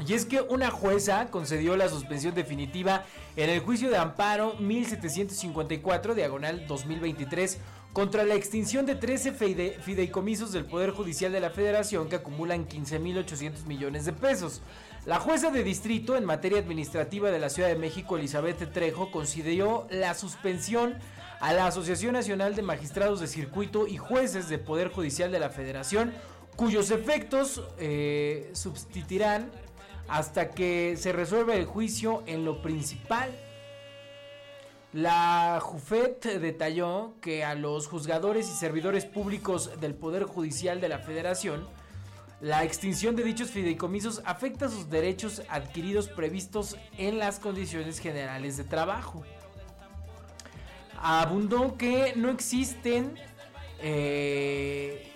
Y 0.06 0.14
es 0.14 0.24
que 0.24 0.40
una 0.40 0.70
jueza 0.70 1.26
concedió 1.30 1.76
la 1.76 1.88
suspensión 1.88 2.34
definitiva 2.34 3.04
en 3.36 3.50
el 3.50 3.60
juicio 3.60 3.90
de 3.90 3.96
amparo 3.96 4.54
1754, 4.58 6.14
diagonal 6.14 6.66
2023, 6.66 7.58
contra 7.92 8.22
la 8.24 8.34
extinción 8.34 8.86
de 8.86 8.94
13 8.94 9.32
fide- 9.32 9.80
fideicomisos 9.80 10.52
del 10.52 10.66
Poder 10.66 10.90
Judicial 10.92 11.32
de 11.32 11.40
la 11.40 11.50
Federación 11.50 12.08
que 12.08 12.16
acumulan 12.16 12.68
15.800 12.68 13.64
millones 13.66 14.04
de 14.04 14.12
pesos. 14.12 14.60
La 15.04 15.18
jueza 15.18 15.50
de 15.50 15.64
distrito 15.64 16.16
en 16.16 16.24
materia 16.24 16.58
administrativa 16.58 17.30
de 17.30 17.38
la 17.40 17.48
Ciudad 17.50 17.68
de 17.68 17.76
México, 17.76 18.16
Elizabeth 18.16 18.72
Trejo, 18.72 19.10
concedió 19.10 19.86
la 19.90 20.14
suspensión 20.14 20.94
a 21.40 21.52
la 21.52 21.66
Asociación 21.66 22.12
Nacional 22.12 22.54
de 22.54 22.62
Magistrados 22.62 23.20
de 23.20 23.26
Circuito 23.26 23.86
y 23.88 23.96
Jueces 23.96 24.48
de 24.48 24.58
Poder 24.58 24.88
Judicial 24.90 25.32
de 25.32 25.40
la 25.40 25.50
Federación, 25.50 26.12
cuyos 26.56 26.90
efectos 26.90 27.62
eh, 27.78 28.50
subsistirán 28.52 29.50
hasta 30.08 30.50
que 30.50 30.96
se 30.96 31.12
resuelva 31.12 31.54
el 31.54 31.66
juicio 31.66 32.22
en 32.26 32.44
lo 32.44 32.62
principal. 32.62 33.30
La 34.94 35.58
Jufet 35.60 36.24
detalló 36.40 37.12
que 37.20 37.44
a 37.44 37.54
los 37.54 37.86
juzgadores 37.86 38.48
y 38.48 38.52
servidores 38.52 39.04
públicos 39.04 39.78
del 39.80 39.94
Poder 39.94 40.24
Judicial 40.24 40.80
de 40.80 40.88
la 40.88 40.98
Federación, 40.98 41.68
la 42.40 42.64
extinción 42.64 43.14
de 43.16 43.24
dichos 43.24 43.50
fideicomisos 43.50 44.22
afecta 44.24 44.68
sus 44.70 44.88
derechos 44.88 45.42
adquiridos 45.50 46.08
previstos 46.08 46.76
en 46.96 47.18
las 47.18 47.38
condiciones 47.38 47.98
generales 47.98 48.56
de 48.56 48.64
trabajo. 48.64 49.24
Abundó 51.00 51.76
que 51.76 52.14
no 52.16 52.30
existen 52.30 53.14
eh, 53.80 55.12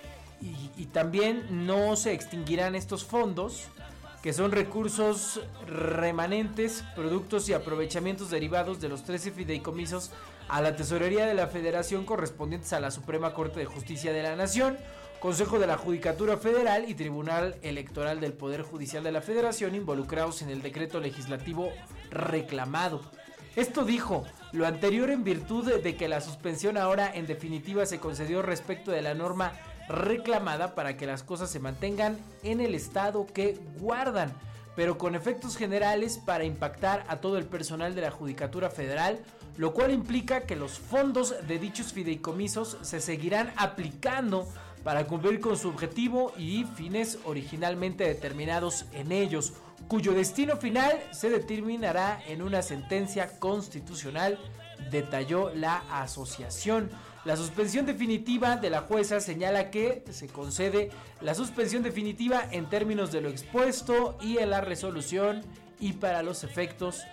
y 0.77 0.85
también 0.87 1.65
no 1.65 1.95
se 1.95 2.13
extinguirán 2.13 2.75
estos 2.75 3.03
fondos 3.03 3.69
que 4.23 4.31
son 4.31 4.53
recursos 4.53 5.41
remanentes, 5.67 6.85
productos 6.95 7.49
y 7.49 7.53
aprovechamientos 7.53 8.29
derivados 8.29 8.79
de 8.79 8.87
los 8.87 9.03
13 9.03 9.31
fideicomisos 9.31 10.11
a 10.47 10.61
la 10.61 10.77
Tesorería 10.77 11.25
de 11.25 11.33
la 11.33 11.47
Federación 11.47 12.05
correspondientes 12.05 12.71
a 12.71 12.79
la 12.79 12.89
Suprema 12.89 13.33
Corte 13.33 13.59
de 13.59 13.65
Justicia 13.65 14.13
de 14.13 14.23
la 14.23 14.37
Nación, 14.37 14.77
Consejo 15.19 15.59
de 15.59 15.67
la 15.67 15.77
Judicatura 15.77 16.37
Federal 16.37 16.85
y 16.87 16.95
Tribunal 16.95 17.57
Electoral 17.63 18.21
del 18.21 18.31
Poder 18.31 18.61
Judicial 18.61 19.03
de 19.03 19.11
la 19.11 19.21
Federación 19.21 19.75
involucrados 19.75 20.41
en 20.41 20.49
el 20.49 20.61
decreto 20.61 21.01
legislativo 21.01 21.69
reclamado. 22.09 23.01
Esto 23.57 23.83
dijo, 23.83 24.23
lo 24.53 24.65
anterior 24.65 25.09
en 25.09 25.25
virtud 25.25 25.69
de 25.81 25.95
que 25.97 26.07
la 26.07 26.21
suspensión 26.21 26.77
ahora 26.77 27.11
en 27.13 27.27
definitiva 27.27 27.85
se 27.85 27.99
concedió 27.99 28.41
respecto 28.41 28.91
de 28.91 29.01
la 29.01 29.15
norma 29.15 29.51
reclamada 29.87 30.75
para 30.75 30.97
que 30.97 31.05
las 31.05 31.23
cosas 31.23 31.49
se 31.49 31.59
mantengan 31.59 32.17
en 32.43 32.61
el 32.61 32.75
estado 32.75 33.25
que 33.25 33.59
guardan, 33.79 34.33
pero 34.75 34.97
con 34.97 35.15
efectos 35.15 35.57
generales 35.57 36.17
para 36.17 36.43
impactar 36.43 37.05
a 37.07 37.17
todo 37.17 37.37
el 37.37 37.45
personal 37.45 37.95
de 37.95 38.01
la 38.01 38.11
Judicatura 38.11 38.69
Federal, 38.69 39.19
lo 39.57 39.73
cual 39.73 39.91
implica 39.91 40.41
que 40.41 40.55
los 40.55 40.79
fondos 40.79 41.35
de 41.47 41.59
dichos 41.59 41.93
fideicomisos 41.93 42.77
se 42.81 42.99
seguirán 42.99 43.53
aplicando 43.55 44.47
para 44.83 45.05
cumplir 45.05 45.39
con 45.39 45.57
su 45.57 45.69
objetivo 45.69 46.33
y 46.37 46.65
fines 46.75 47.19
originalmente 47.25 48.03
determinados 48.03 48.85
en 48.93 49.11
ellos, 49.11 49.53
cuyo 49.87 50.13
destino 50.13 50.57
final 50.57 51.01
se 51.11 51.29
determinará 51.29 52.21
en 52.27 52.41
una 52.41 52.61
sentencia 52.61 53.39
constitucional, 53.39 54.39
detalló 54.91 55.53
la 55.53 55.83
asociación. 56.01 56.89
La 57.25 57.37
suspensión 57.37 57.85
definitiva 57.85 58.57
de 58.57 58.69
la 58.69 58.81
jueza 58.81 59.21
señala 59.21 59.71
que 59.71 60.03
se 60.11 60.27
concede 60.27 60.91
la 61.21 61.33
suspensión 61.33 61.81
definitiva 61.81 62.45
en 62.51 62.69
términos 62.69 63.13
de 63.13 63.21
lo 63.21 63.29
expuesto 63.29 64.17
y 64.21 64.39
en 64.39 64.49
la 64.49 64.59
resolución 64.59 65.41
y 65.79 65.93
para 65.93 66.21
los 66.21 66.43
efectos 66.43 67.03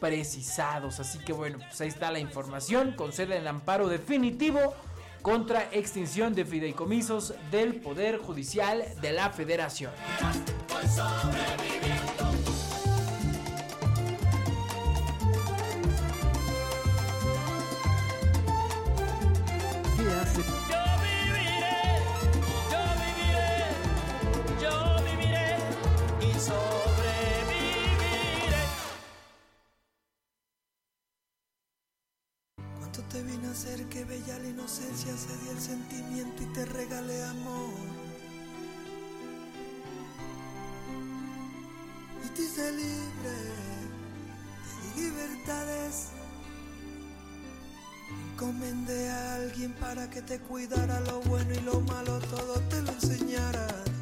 precisados. 0.00 1.00
Así 1.00 1.18
que 1.18 1.32
bueno, 1.32 1.58
pues 1.58 1.80
ahí 1.80 1.88
está 1.88 2.10
la 2.10 2.18
información. 2.18 2.92
Concede 2.92 3.38
el 3.38 3.48
amparo 3.48 3.88
definitivo 3.88 4.74
contra 5.22 5.62
extinción 5.72 6.34
de 6.34 6.44
fideicomisos 6.44 7.32
del 7.50 7.76
Poder 7.76 8.18
Judicial 8.18 8.84
de 9.00 9.12
la 9.12 9.30
Federación. 9.30 9.92
hacer 33.54 33.86
que 33.86 34.04
bella 34.04 34.36
la 34.40 34.48
inocencia 34.48 35.16
se 35.16 35.32
di 35.38 35.48
el 35.48 35.60
sentimiento 35.60 36.42
y 36.42 36.46
te 36.46 36.64
regale 36.64 37.22
amor. 37.22 37.86
Y 42.24 42.28
te 42.34 42.42
hice 42.42 42.72
libre 42.72 43.34
de 44.80 45.00
libertades. 45.00 46.08
Encomendé 48.32 49.08
a 49.08 49.34
alguien 49.36 49.72
para 49.74 50.10
que 50.10 50.20
te 50.22 50.40
cuidara 50.40 50.98
lo 51.02 51.20
bueno 51.20 51.54
y 51.54 51.60
lo 51.60 51.80
malo, 51.82 52.18
todo 52.18 52.54
te 52.68 52.82
lo 52.82 52.90
enseñara. 52.90 53.93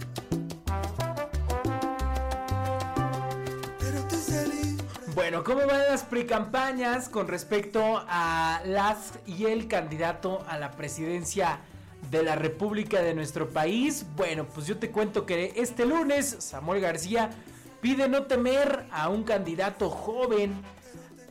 Bueno, 5.32 5.44
¿cómo 5.44 5.66
van 5.66 5.88
las 5.88 6.02
precampañas 6.02 7.08
con 7.08 7.26
respecto 7.26 8.04
a 8.06 8.60
las 8.66 9.14
y 9.24 9.46
el 9.46 9.66
candidato 9.66 10.44
a 10.46 10.58
la 10.58 10.72
presidencia 10.72 11.60
de 12.10 12.22
la 12.22 12.36
República 12.36 13.00
de 13.00 13.14
nuestro 13.14 13.48
país? 13.48 14.04
Bueno, 14.14 14.44
pues 14.44 14.66
yo 14.66 14.76
te 14.76 14.90
cuento 14.90 15.24
que 15.24 15.54
este 15.56 15.86
lunes 15.86 16.36
Samuel 16.40 16.82
García 16.82 17.30
pide 17.80 18.10
no 18.10 18.24
temer 18.24 18.84
a 18.90 19.08
un 19.08 19.24
candidato 19.24 19.88
joven. 19.88 20.52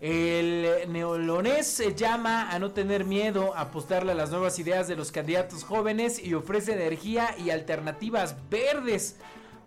El 0.02 0.92
neolonés 0.92 1.84
llama 1.96 2.50
a 2.50 2.58
no 2.58 2.72
tener 2.72 3.06
miedo, 3.06 3.56
a 3.56 3.62
apostarle 3.62 4.14
a 4.14 4.16
las 4.16 4.32
nuevas 4.32 4.58
ideas 4.58 4.88
de 4.88 4.96
los 4.96 5.12
candidatos 5.12 5.64
jóvenes 5.64 6.18
y 6.18 6.34
ofrece 6.34 6.74
energía 6.74 7.36
y 7.38 7.52
alternativas 7.52 8.36
verdes. 8.50 9.18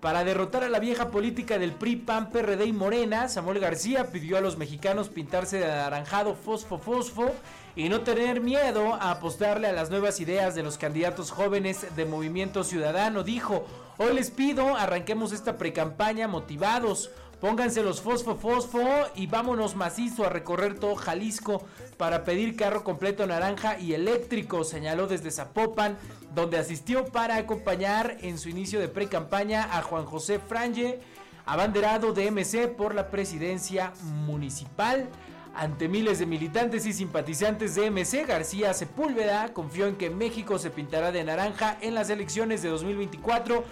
Para 0.04 0.22
derrotar 0.22 0.62
a 0.62 0.68
la 0.68 0.80
vieja 0.80 1.08
política 1.10 1.58
del 1.58 1.72
PRI, 1.72 1.96
PAN, 1.96 2.28
PRD 2.28 2.66
y 2.66 2.74
Morena, 2.74 3.26
Samuel 3.26 3.58
García 3.58 4.12
pidió 4.12 4.36
a 4.36 4.42
los 4.42 4.58
mexicanos 4.58 5.08
pintarse 5.08 5.60
de 5.60 5.64
anaranjado 5.64 6.34
fosfo 6.34 6.76
fosfo 6.76 7.32
y 7.74 7.88
no 7.88 8.02
tener 8.02 8.42
miedo 8.42 8.92
a 8.92 9.12
apostarle 9.12 9.66
a 9.66 9.72
las 9.72 9.88
nuevas 9.88 10.20
ideas 10.20 10.54
de 10.54 10.62
los 10.62 10.76
candidatos 10.76 11.30
jóvenes 11.30 11.86
de 11.96 12.04
Movimiento 12.04 12.64
Ciudadano. 12.64 13.22
Dijo, 13.22 13.64
hoy 13.96 14.12
les 14.12 14.30
pido, 14.30 14.76
arranquemos 14.76 15.32
esta 15.32 15.56
precampaña 15.56 16.28
motivados. 16.28 17.08
Pónganse 17.40 17.82
los 17.82 18.00
fosfo 18.00 18.36
fosfo 18.36 18.80
y 19.14 19.26
vámonos 19.26 19.76
macizo 19.76 20.24
a 20.24 20.28
recorrer 20.28 20.78
todo 20.78 20.94
Jalisco 20.94 21.64
para 21.96 22.24
pedir 22.24 22.56
carro 22.56 22.84
completo 22.84 23.26
naranja 23.26 23.78
y 23.78 23.92
eléctrico, 23.92 24.64
señaló 24.64 25.06
desde 25.06 25.30
Zapopan, 25.30 25.98
donde 26.34 26.58
asistió 26.58 27.04
para 27.06 27.36
acompañar 27.36 28.16
en 28.20 28.38
su 28.38 28.48
inicio 28.48 28.80
de 28.80 28.88
pre-campaña 28.88 29.68
a 29.76 29.82
Juan 29.82 30.06
José 30.06 30.38
Franje, 30.38 31.00
abanderado 31.44 32.12
de 32.12 32.30
MC 32.30 32.68
por 32.68 32.94
la 32.94 33.10
presidencia 33.10 33.92
municipal. 34.02 35.08
Ante 35.54 35.86
miles 35.86 36.18
de 36.18 36.26
militantes 36.26 36.84
y 36.84 36.92
simpatizantes 36.92 37.76
de 37.76 37.88
MC, 37.90 38.26
García 38.26 38.74
Sepúlveda 38.74 39.52
confió 39.52 39.86
en 39.86 39.94
que 39.94 40.10
México 40.10 40.58
se 40.58 40.70
pintará 40.70 41.12
de 41.12 41.22
naranja 41.22 41.78
en 41.80 41.94
las 41.94 42.10
elecciones 42.10 42.62
de 42.62 42.70
2024 42.70 43.62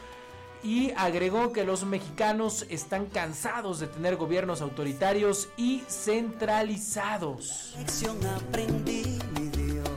y 0.63 0.93
agregó 0.97 1.53
que 1.53 1.65
los 1.65 1.85
mexicanos 1.85 2.67
están 2.69 3.07
cansados 3.07 3.81
de 3.81 3.89
tener 3.89 4.17
gobiernos 4.17 4.61
autoritarios 4.61 5.49
y 5.57 5.83
centralizados. 5.89 7.75
Lección 7.79 8.19
aprendí, 8.27 9.19
mi 9.35 9.49
Dios. 9.49 9.89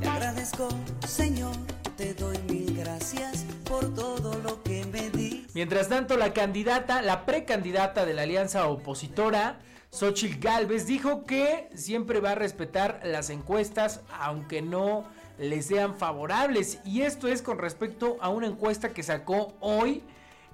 Te 0.00 0.08
agradezco, 0.08 0.68
Señor, 1.06 1.56
te 1.96 2.14
doy 2.14 2.38
mil 2.48 2.76
gracias 2.76 3.44
por 3.64 3.94
todo 3.94 4.34
lo 4.42 4.62
que 4.62 4.84
me 4.86 5.10
di. 5.10 5.46
Mientras 5.54 5.88
tanto, 5.88 6.16
la 6.16 6.32
candidata, 6.32 7.00
la 7.02 7.24
precandidata 7.24 8.04
de 8.04 8.14
la 8.14 8.22
alianza 8.22 8.68
opositora, 8.68 9.58
Xochitl 9.90 10.38
Galvez, 10.38 10.86
dijo 10.86 11.24
que 11.24 11.68
siempre 11.74 12.20
va 12.20 12.32
a 12.32 12.34
respetar 12.34 13.00
las 13.04 13.28
encuestas, 13.30 14.00
aunque 14.18 14.62
no 14.62 15.04
le 15.42 15.60
sean 15.60 15.96
favorables. 15.96 16.78
Y 16.84 17.02
esto 17.02 17.28
es 17.28 17.42
con 17.42 17.58
respecto 17.58 18.16
a 18.20 18.28
una 18.28 18.46
encuesta 18.46 18.92
que 18.94 19.02
sacó 19.02 19.54
hoy 19.60 20.02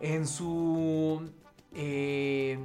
en 0.01 0.27
su 0.27 1.31
eh, 1.74 2.59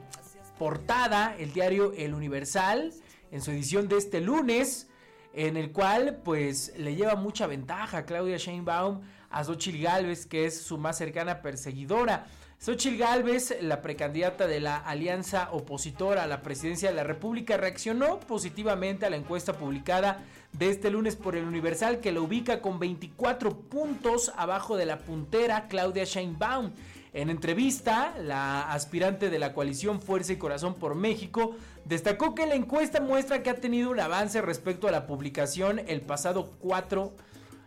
portada 0.58 1.36
el 1.38 1.54
diario 1.54 1.94
El 1.94 2.14
Universal, 2.14 2.94
en 3.32 3.42
su 3.42 3.52
edición 3.52 3.88
de 3.88 3.98
este 3.98 4.22
lunes, 4.22 4.88
en 5.34 5.58
el 5.58 5.72
cual 5.72 6.22
pues 6.24 6.74
le 6.78 6.96
lleva 6.96 7.16
mucha 7.16 7.48
ventaja 7.48 8.06
Claudia 8.06 8.38
Sheinbaum 8.38 9.02
a 9.30 9.44
Xochitl 9.44 9.82
Galvez, 9.82 10.26
que 10.26 10.46
es 10.46 10.62
su 10.62 10.78
más 10.78 10.98
cercana 10.98 11.42
perseguidora. 11.42 12.28
Xochitl 12.60 12.98
Galvez, 12.98 13.58
la 13.62 13.82
precandidata 13.82 14.48
de 14.48 14.62
la 14.62 14.78
alianza 14.78 15.50
opositora 15.52 16.24
a 16.24 16.28
la 16.28 16.42
presidencia 16.42 16.90
de 16.90 16.96
la 16.96 17.04
República, 17.04 17.58
reaccionó 17.58 18.20
positivamente 18.22 19.06
a 19.06 19.10
la 19.10 19.18
encuesta 19.18 19.54
publicada 19.54 20.24
de 20.54 20.70
este 20.70 20.92
lunes 20.92 21.16
por 21.16 21.36
el 21.36 21.46
Universal 21.46 22.00
que 22.00 22.12
lo 22.12 22.24
ubica 22.24 22.62
con 22.62 22.80
24 22.80 23.58
puntos 23.58 24.32
abajo 24.38 24.78
de 24.78 24.86
la 24.86 25.00
puntera 25.00 25.68
Claudia 25.68 26.04
Sheinbaum. 26.04 26.72
En 27.14 27.30
entrevista, 27.30 28.16
la 28.20 28.72
aspirante 28.72 29.30
de 29.30 29.40
la 29.40 29.54
coalición 29.54 30.02
Fuerza 30.02 30.34
y 30.34 30.38
Corazón 30.38 30.76
por 30.76 30.96
México 30.96 31.56
destacó 31.86 32.34
que 32.34 32.48
la 32.48 32.56
encuesta 32.56 33.02
muestra 33.02 33.44
que 33.44 33.50
ha 33.50 33.56
tenido 33.56 33.92
un 33.92 34.00
avance 34.00 34.42
respecto 34.42 34.88
a 34.88 34.92
la 34.92 35.06
publicación 35.06 35.82
el 35.88 36.02
pasado 36.02 36.54
4 36.60 37.14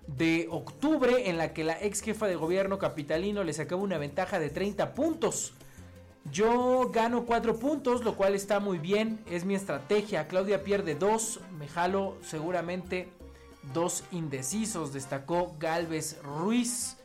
de 0.07 0.47
octubre 0.51 1.29
en 1.29 1.39
la 1.39 1.53
que 1.53 1.65
la 1.65 1.81
ex 1.81 2.01
jefa 2.01 2.27
de 2.27 2.37
gobierno 2.37 2.79
capitalino 2.79 3.45
le 3.45 3.53
sacaba 3.53 3.83
una 3.83 3.99
ventaja 3.99 4.39
de 4.39 4.51
30 4.51 4.95
puntos. 4.95 5.55
Yo 6.33 6.91
gano 6.93 7.25
4 7.25 7.57
puntos, 7.57 8.05
lo 8.05 8.17
cual 8.17 8.35
está 8.35 8.61
muy 8.61 8.79
bien, 8.79 9.21
es 9.31 9.45
mi 9.45 9.55
estrategia. 9.55 10.29
Claudia 10.29 10.65
pierde 10.65 10.95
2, 10.95 11.41
me 11.59 11.69
jalo 11.69 12.17
seguramente 12.23 13.09
dos 13.73 14.05
indecisos, 14.13 14.93
destacó 14.93 15.55
Galvez 15.59 16.21
Ruiz. 16.23 16.97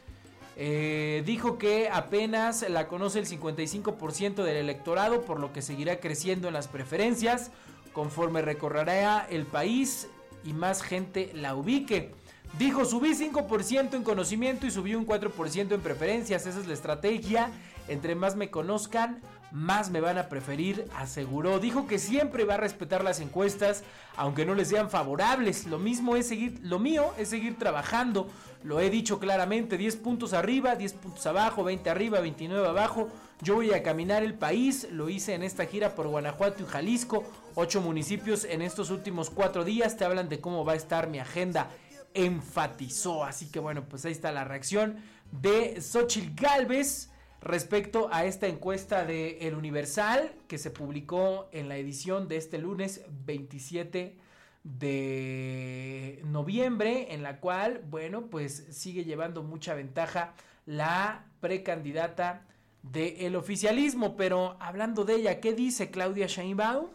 Eh, 0.57 1.23
dijo 1.25 1.57
que 1.57 1.89
apenas 1.89 2.67
la 2.69 2.87
conoce 2.87 3.19
el 3.19 3.27
55% 3.27 4.43
del 4.43 4.57
electorado, 4.57 5.21
por 5.21 5.39
lo 5.39 5.53
que 5.53 5.61
seguirá 5.61 5.99
creciendo 5.99 6.47
en 6.47 6.53
las 6.53 6.67
preferencias 6.67 7.51
conforme 7.93 8.41
recorrerá 8.41 9.27
el 9.29 9.45
país 9.45 10.07
y 10.43 10.53
más 10.53 10.81
gente 10.81 11.31
la 11.33 11.55
ubique. 11.55 12.11
Dijo, 12.57 12.83
subí 12.83 13.11
5% 13.11 13.93
en 13.93 14.03
conocimiento 14.03 14.65
y 14.65 14.71
subí 14.71 14.93
un 14.93 15.07
4% 15.07 15.73
en 15.73 15.81
preferencias. 15.81 16.45
Esa 16.45 16.59
es 16.59 16.67
la 16.67 16.73
estrategia. 16.73 17.49
Entre 17.87 18.15
más 18.15 18.35
me 18.35 18.49
conozcan, 18.49 19.21
más 19.51 19.89
me 19.89 19.99
van 19.99 20.17
a 20.17 20.29
preferir, 20.29 20.87
aseguró. 20.95 21.59
Dijo 21.59 21.87
que 21.87 21.99
siempre 21.99 22.45
va 22.45 22.55
a 22.55 22.57
respetar 22.57 23.03
las 23.03 23.19
encuestas, 23.19 23.83
aunque 24.15 24.45
no 24.45 24.55
les 24.55 24.69
sean 24.69 24.89
favorables. 24.89 25.67
Lo 25.67 25.77
mismo 25.77 26.15
es 26.15 26.27
seguir, 26.27 26.59
lo 26.63 26.79
mío 26.79 27.13
es 27.17 27.29
seguir 27.29 27.57
trabajando. 27.57 28.29
Lo 28.63 28.79
he 28.79 28.89
dicho 28.89 29.19
claramente, 29.19 29.77
10 29.77 29.97
puntos 29.97 30.33
arriba, 30.33 30.75
10 30.75 30.93
puntos 30.93 31.25
abajo, 31.25 31.63
20 31.63 31.89
arriba, 31.89 32.19
29 32.19 32.67
abajo. 32.67 33.09
Yo 33.41 33.55
voy 33.55 33.73
a 33.73 33.83
caminar 33.83 34.23
el 34.23 34.35
país, 34.35 34.87
lo 34.91 35.09
hice 35.09 35.33
en 35.33 35.43
esta 35.43 35.65
gira 35.65 35.95
por 35.95 36.07
Guanajuato 36.07 36.63
y 36.63 36.67
Jalisco, 36.67 37.23
ocho 37.55 37.81
municipios 37.81 38.45
en 38.45 38.61
estos 38.61 38.91
últimos 38.91 39.29
cuatro 39.29 39.65
días. 39.65 39.97
Te 39.97 40.05
hablan 40.05 40.29
de 40.29 40.39
cómo 40.39 40.63
va 40.63 40.73
a 40.73 40.75
estar 40.75 41.07
mi 41.07 41.19
agenda 41.19 41.69
enfatizó. 42.13 43.23
Así 43.23 43.49
que 43.49 43.59
bueno, 43.59 43.85
pues 43.87 44.05
ahí 44.05 44.11
está 44.11 44.31
la 44.31 44.43
reacción 44.43 44.97
de 45.31 45.81
Xochitl 45.81 46.35
Galvez 46.35 47.10
respecto 47.41 48.09
a 48.11 48.25
esta 48.25 48.47
encuesta 48.47 49.03
de 49.03 49.39
El 49.47 49.55
Universal 49.55 50.31
que 50.47 50.57
se 50.57 50.69
publicó 50.69 51.49
en 51.51 51.67
la 51.67 51.77
edición 51.77 52.27
de 52.27 52.37
este 52.37 52.59
lunes 52.59 53.01
27 53.25 54.17
de 54.63 56.21
noviembre, 56.25 57.13
en 57.13 57.23
la 57.23 57.39
cual, 57.39 57.81
bueno, 57.89 58.27
pues 58.27 58.67
sigue 58.71 59.03
llevando 59.03 59.41
mucha 59.41 59.73
ventaja 59.73 60.33
la 60.67 61.25
precandidata 61.39 62.45
del 62.83 63.35
oficialismo. 63.35 64.15
Pero 64.15 64.57
hablando 64.59 65.03
de 65.03 65.15
ella, 65.15 65.39
¿qué 65.39 65.53
dice 65.53 65.89
Claudia 65.89 66.27
Sheinbaum? 66.27 66.87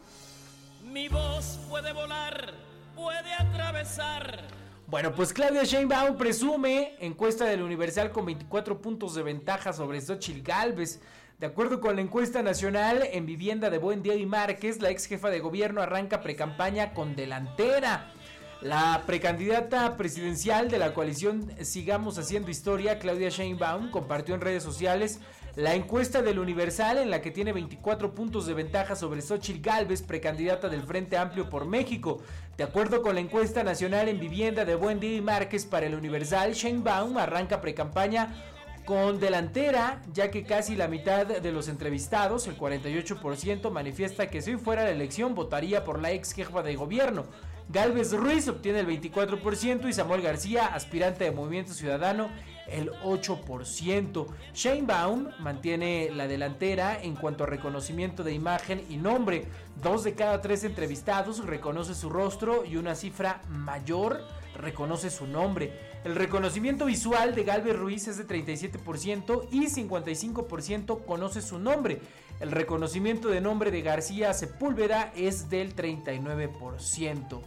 Mi 0.85 1.09
voz 1.09 1.59
puede 1.69 1.91
volar, 1.91 2.53
puede 2.95 3.33
atravesar 3.33 4.47
bueno, 4.87 5.13
pues 5.13 5.33
Claudia 5.33 5.65
Sheinbaum 5.65 6.15
presume 6.15 6.95
encuesta 6.99 7.43
del 7.43 7.61
Universal 7.61 8.09
con 8.11 8.25
24 8.25 8.81
puntos 8.81 9.15
de 9.15 9.23
ventaja 9.23 9.73
sobre 9.73 9.99
Xochitl 9.99 10.41
Galvez. 10.41 11.01
De 11.39 11.45
acuerdo 11.45 11.81
con 11.81 11.97
la 11.97 12.01
encuesta 12.01 12.41
nacional 12.41 13.03
en 13.11 13.25
vivienda 13.25 13.69
de 13.69 13.79
Buen 13.79 14.01
Día 14.01 14.15
y 14.15 14.25
Márquez, 14.25 14.81
la 14.81 14.89
ex 14.89 15.05
jefa 15.05 15.29
de 15.29 15.41
gobierno 15.41 15.81
arranca 15.81 16.21
precampaña 16.21 16.93
con 16.93 17.17
delantera. 17.17 18.13
La 18.61 19.03
precandidata 19.05 19.97
presidencial 19.97 20.69
de 20.71 20.79
la 20.79 20.93
coalición 20.93 21.51
Sigamos 21.63 22.17
Haciendo 22.17 22.49
Historia, 22.49 22.97
Claudia 22.97 23.27
Sheinbaum, 23.27 23.91
compartió 23.91 24.35
en 24.35 24.41
redes 24.41 24.63
sociales 24.63 25.19
la 25.57 25.73
encuesta 25.73 26.21
del 26.21 26.37
Universal 26.37 26.99
en 26.99 27.09
la 27.09 27.19
que 27.19 27.31
tiene 27.31 27.51
24 27.51 28.13
puntos 28.13 28.45
de 28.45 28.53
ventaja 28.53 28.95
sobre 28.95 29.23
Xochitl 29.23 29.59
Galvez, 29.59 30.03
precandidata 30.03 30.69
del 30.69 30.83
Frente 30.83 31.17
Amplio 31.17 31.49
por 31.49 31.65
México. 31.65 32.21
De 32.57 32.63
acuerdo 32.63 33.01
con 33.01 33.15
la 33.15 33.21
encuesta 33.21 33.63
nacional 33.63 34.07
en 34.07 34.19
vivienda 34.19 34.65
de 34.65 34.75
Buen 34.75 34.99
Día 34.99 35.17
y 35.17 35.21
Márquez 35.21 35.65
para 35.65 35.87
el 35.87 35.95
Universal, 35.95 36.53
Sheinbaum 36.53 37.17
arranca 37.17 37.59
precampaña 37.59 38.35
con 38.85 39.19
delantera, 39.19 40.03
ya 40.13 40.29
que 40.29 40.43
casi 40.43 40.75
la 40.75 40.87
mitad 40.87 41.25
de 41.25 41.51
los 41.51 41.69
entrevistados, 41.69 42.45
el 42.45 42.55
48%, 42.55 43.71
manifiesta 43.71 44.27
que 44.27 44.43
si 44.43 44.51
hoy 44.51 44.57
fuera 44.57 44.83
la 44.83 44.91
elección 44.91 45.33
votaría 45.33 45.83
por 45.83 45.99
la 45.99 46.11
ex 46.11 46.33
jefa 46.33 46.61
de 46.61 46.75
gobierno. 46.75 47.25
Galvez 47.69 48.13
Ruiz 48.13 48.47
obtiene 48.47 48.81
el 48.81 48.87
24% 48.87 49.89
y 49.89 49.93
Samuel 49.93 50.21
García, 50.21 50.67
aspirante 50.67 51.23
de 51.23 51.31
Movimiento 51.31 51.73
Ciudadano, 51.73 52.29
el 52.69 52.91
8%. 53.03 54.27
Shane 54.53 54.81
Baum 54.83 55.29
mantiene 55.39 56.09
la 56.13 56.27
delantera 56.27 57.01
en 57.01 57.15
cuanto 57.15 57.43
a 57.43 57.47
reconocimiento 57.47 58.23
de 58.23 58.33
imagen 58.33 58.83
y 58.89 58.97
nombre. 58.97 59.45
Dos 59.81 60.03
de 60.03 60.13
cada 60.13 60.41
tres 60.41 60.63
entrevistados 60.63 61.45
reconoce 61.45 61.95
su 61.95 62.09
rostro 62.09 62.65
y 62.65 62.77
una 62.77 62.95
cifra 62.95 63.41
mayor 63.49 64.23
reconoce 64.55 65.09
su 65.09 65.27
nombre. 65.27 65.97
El 66.03 66.15
reconocimiento 66.15 66.85
visual 66.85 67.35
de 67.35 67.43
Galvez 67.43 67.77
Ruiz 67.77 68.07
es 68.07 68.17
de 68.17 68.27
37% 68.27 69.47
y 69.51 69.65
55% 69.67 71.05
conoce 71.05 71.41
su 71.41 71.59
nombre. 71.59 72.01
El 72.39 72.51
reconocimiento 72.51 73.29
de 73.29 73.41
nombre 73.41 73.71
de 73.71 73.81
García 73.81 74.33
Sepúlveda 74.33 75.11
es 75.15 75.49
del 75.49 75.75
39%. 75.75 77.41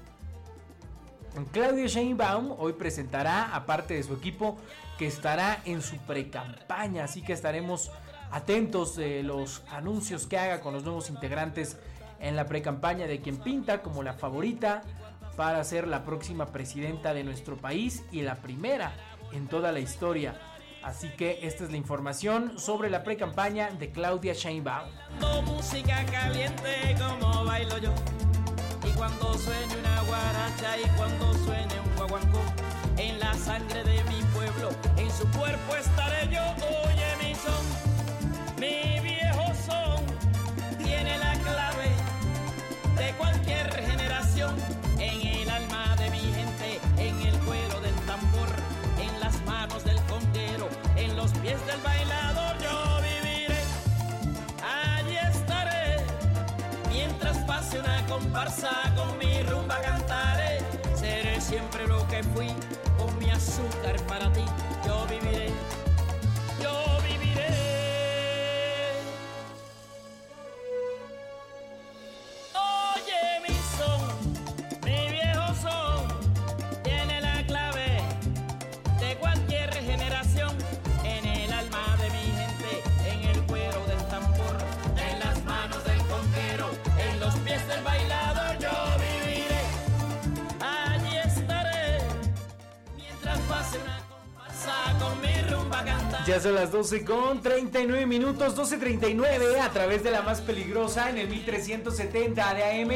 Claudia 1.52 1.86
Sheinbaum 1.86 2.54
hoy 2.58 2.72
presentará, 2.72 3.54
aparte 3.54 3.94
de 3.94 4.02
su 4.02 4.14
equipo, 4.14 4.58
que 5.00 5.06
estará 5.06 5.62
en 5.64 5.80
su 5.80 5.96
pre-campaña, 5.96 7.04
así 7.04 7.22
que 7.22 7.32
estaremos 7.32 7.90
atentos 8.30 8.96
de 8.96 9.22
los 9.22 9.62
anuncios 9.70 10.26
que 10.26 10.36
haga 10.36 10.60
con 10.60 10.74
los 10.74 10.84
nuevos 10.84 11.08
integrantes 11.08 11.78
en 12.20 12.36
la 12.36 12.44
pre-campaña 12.44 13.06
de 13.06 13.22
quien 13.22 13.38
pinta 13.38 13.80
como 13.80 14.02
la 14.02 14.12
favorita 14.12 14.82
para 15.38 15.64
ser 15.64 15.88
la 15.88 16.04
próxima 16.04 16.52
presidenta 16.52 17.14
de 17.14 17.24
nuestro 17.24 17.56
país 17.56 18.04
y 18.12 18.20
la 18.20 18.34
primera 18.34 18.92
en 19.32 19.48
toda 19.48 19.72
la 19.72 19.80
historia. 19.80 20.38
Así 20.82 21.08
que 21.08 21.38
esta 21.46 21.64
es 21.64 21.70
la 21.70 21.78
información 21.78 22.58
sobre 22.58 22.90
la 22.90 23.02
pre-campaña 23.02 23.70
de 23.70 23.92
Claudia 23.92 24.34
Sheinbaum. 24.34 24.90
Y 28.84 28.92
cuando 28.92 29.32
una 29.32 30.02
guaracha 30.02 30.78
y 30.78 30.88
cuando 30.98 31.30
un 31.30 32.79
en 33.00 33.18
la 33.18 33.32
sangre 33.34 33.82
de 33.82 34.04
mi 34.04 34.22
pueblo, 34.34 34.70
en 34.96 35.10
su 35.10 35.26
cuerpo 35.38 35.74
estaré 35.74 36.28
yo. 36.28 36.42
Oye 36.84 37.08
mi 37.22 37.34
son, 37.34 37.64
mi 38.60 39.00
viejo 39.00 39.44
son, 39.66 40.04
tiene 40.76 41.16
la 41.16 41.32
clave 41.32 41.88
de 42.96 43.12
cualquier 43.16 43.72
generación 43.72 44.54
del 51.66 51.80
bailador 51.80 52.58
yo 52.58 53.00
viviré. 53.02 53.62
Allí 54.62 55.16
estaré 55.16 56.04
mientras 56.90 57.38
pase 57.44 57.80
una 57.80 58.04
comparsa 58.06 58.70
con 58.94 59.16
mi 59.16 59.42
rumba 59.44 59.80
cantaré. 59.80 60.58
Seré 60.94 61.40
siempre 61.40 61.86
lo 61.88 62.06
que 62.08 62.22
fui 62.22 62.48
mi 62.48 62.89
azúcar 63.40 63.96
para 64.06 64.30
ti. 64.32 64.44
Yo 64.86 65.06
viviré. 65.06 65.49
Ya 96.30 96.38
son 96.38 96.54
las 96.54 96.70
12 96.70 97.04
con 97.04 97.42
39 97.42 98.06
minutos, 98.06 98.56
12.39 98.56 99.60
a 99.60 99.70
través 99.70 100.04
de 100.04 100.12
la 100.12 100.22
más 100.22 100.40
peligrosa 100.40 101.10
en 101.10 101.18
el 101.18 101.26
1370 101.26 102.54
de 102.54 102.62
AM 102.62 102.92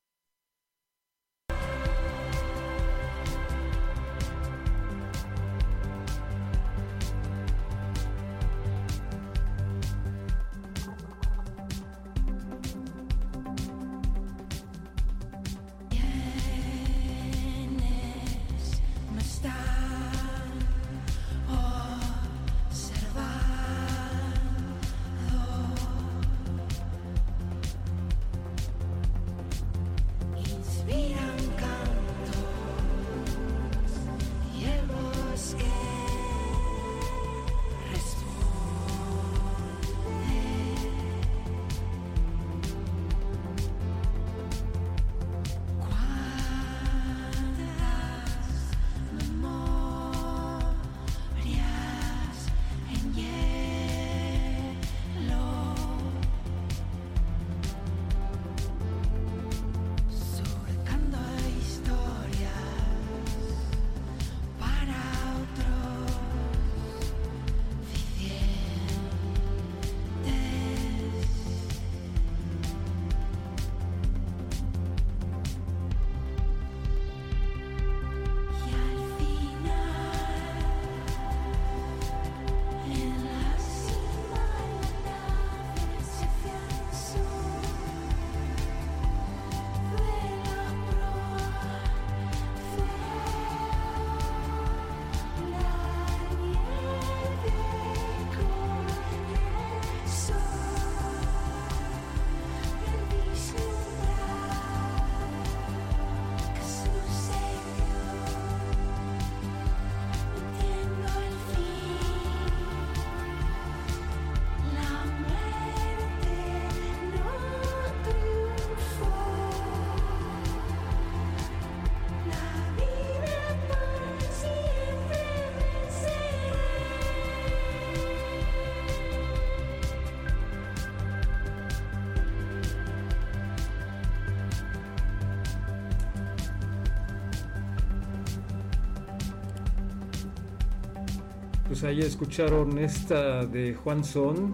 Pues 141.81 141.93
ahí 141.93 142.03
escucharon 142.03 142.77
esta 142.77 143.47
de 143.47 143.73
Juan 143.73 144.05
Son, 144.05 144.53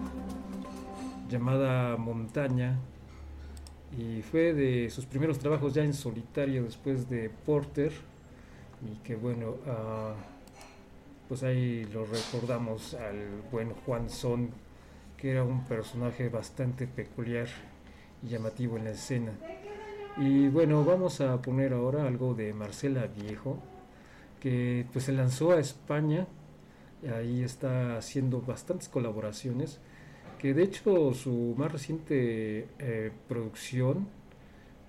llamada 1.29 1.97
Montaña, 1.97 2.79
y 3.99 4.21
fue 4.21 4.53
de 4.53 4.89
sus 4.89 5.05
primeros 5.05 5.37
trabajos 5.37 5.73
ya 5.73 5.83
en 5.83 5.93
solitario 5.93 6.63
después 6.63 7.09
de 7.09 7.29
Porter, 7.29 7.91
y 8.81 8.95
que 9.03 9.17
bueno, 9.17 9.55
ah, 9.67 10.13
pues 11.27 11.43
ahí 11.43 11.83
lo 11.91 12.05
recordamos 12.05 12.93
al 12.93 13.41
buen 13.51 13.73
Juan 13.73 14.09
Son, 14.09 14.49
que 15.17 15.31
era 15.31 15.43
un 15.43 15.65
personaje 15.65 16.29
bastante 16.29 16.87
peculiar 16.87 17.47
y 18.23 18.29
llamativo 18.29 18.77
en 18.77 18.85
la 18.85 18.91
escena. 18.91 19.33
Y 20.15 20.47
bueno, 20.47 20.85
vamos 20.85 21.19
a 21.19 21.41
poner 21.41 21.73
ahora 21.73 22.07
algo 22.07 22.33
de 22.35 22.53
Marcela 22.53 23.07
Viejo, 23.07 23.59
que 24.39 24.85
pues 24.93 25.03
se 25.03 25.11
lanzó 25.11 25.51
a 25.51 25.59
España 25.59 26.25
ahí 27.05 27.43
está 27.43 27.97
haciendo 27.97 28.41
bastantes 28.41 28.89
colaboraciones, 28.89 29.79
que 30.39 30.53
de 30.53 30.63
hecho 30.63 31.13
su 31.13 31.55
más 31.57 31.71
reciente 31.71 32.67
eh, 32.79 33.11
producción, 33.27 34.07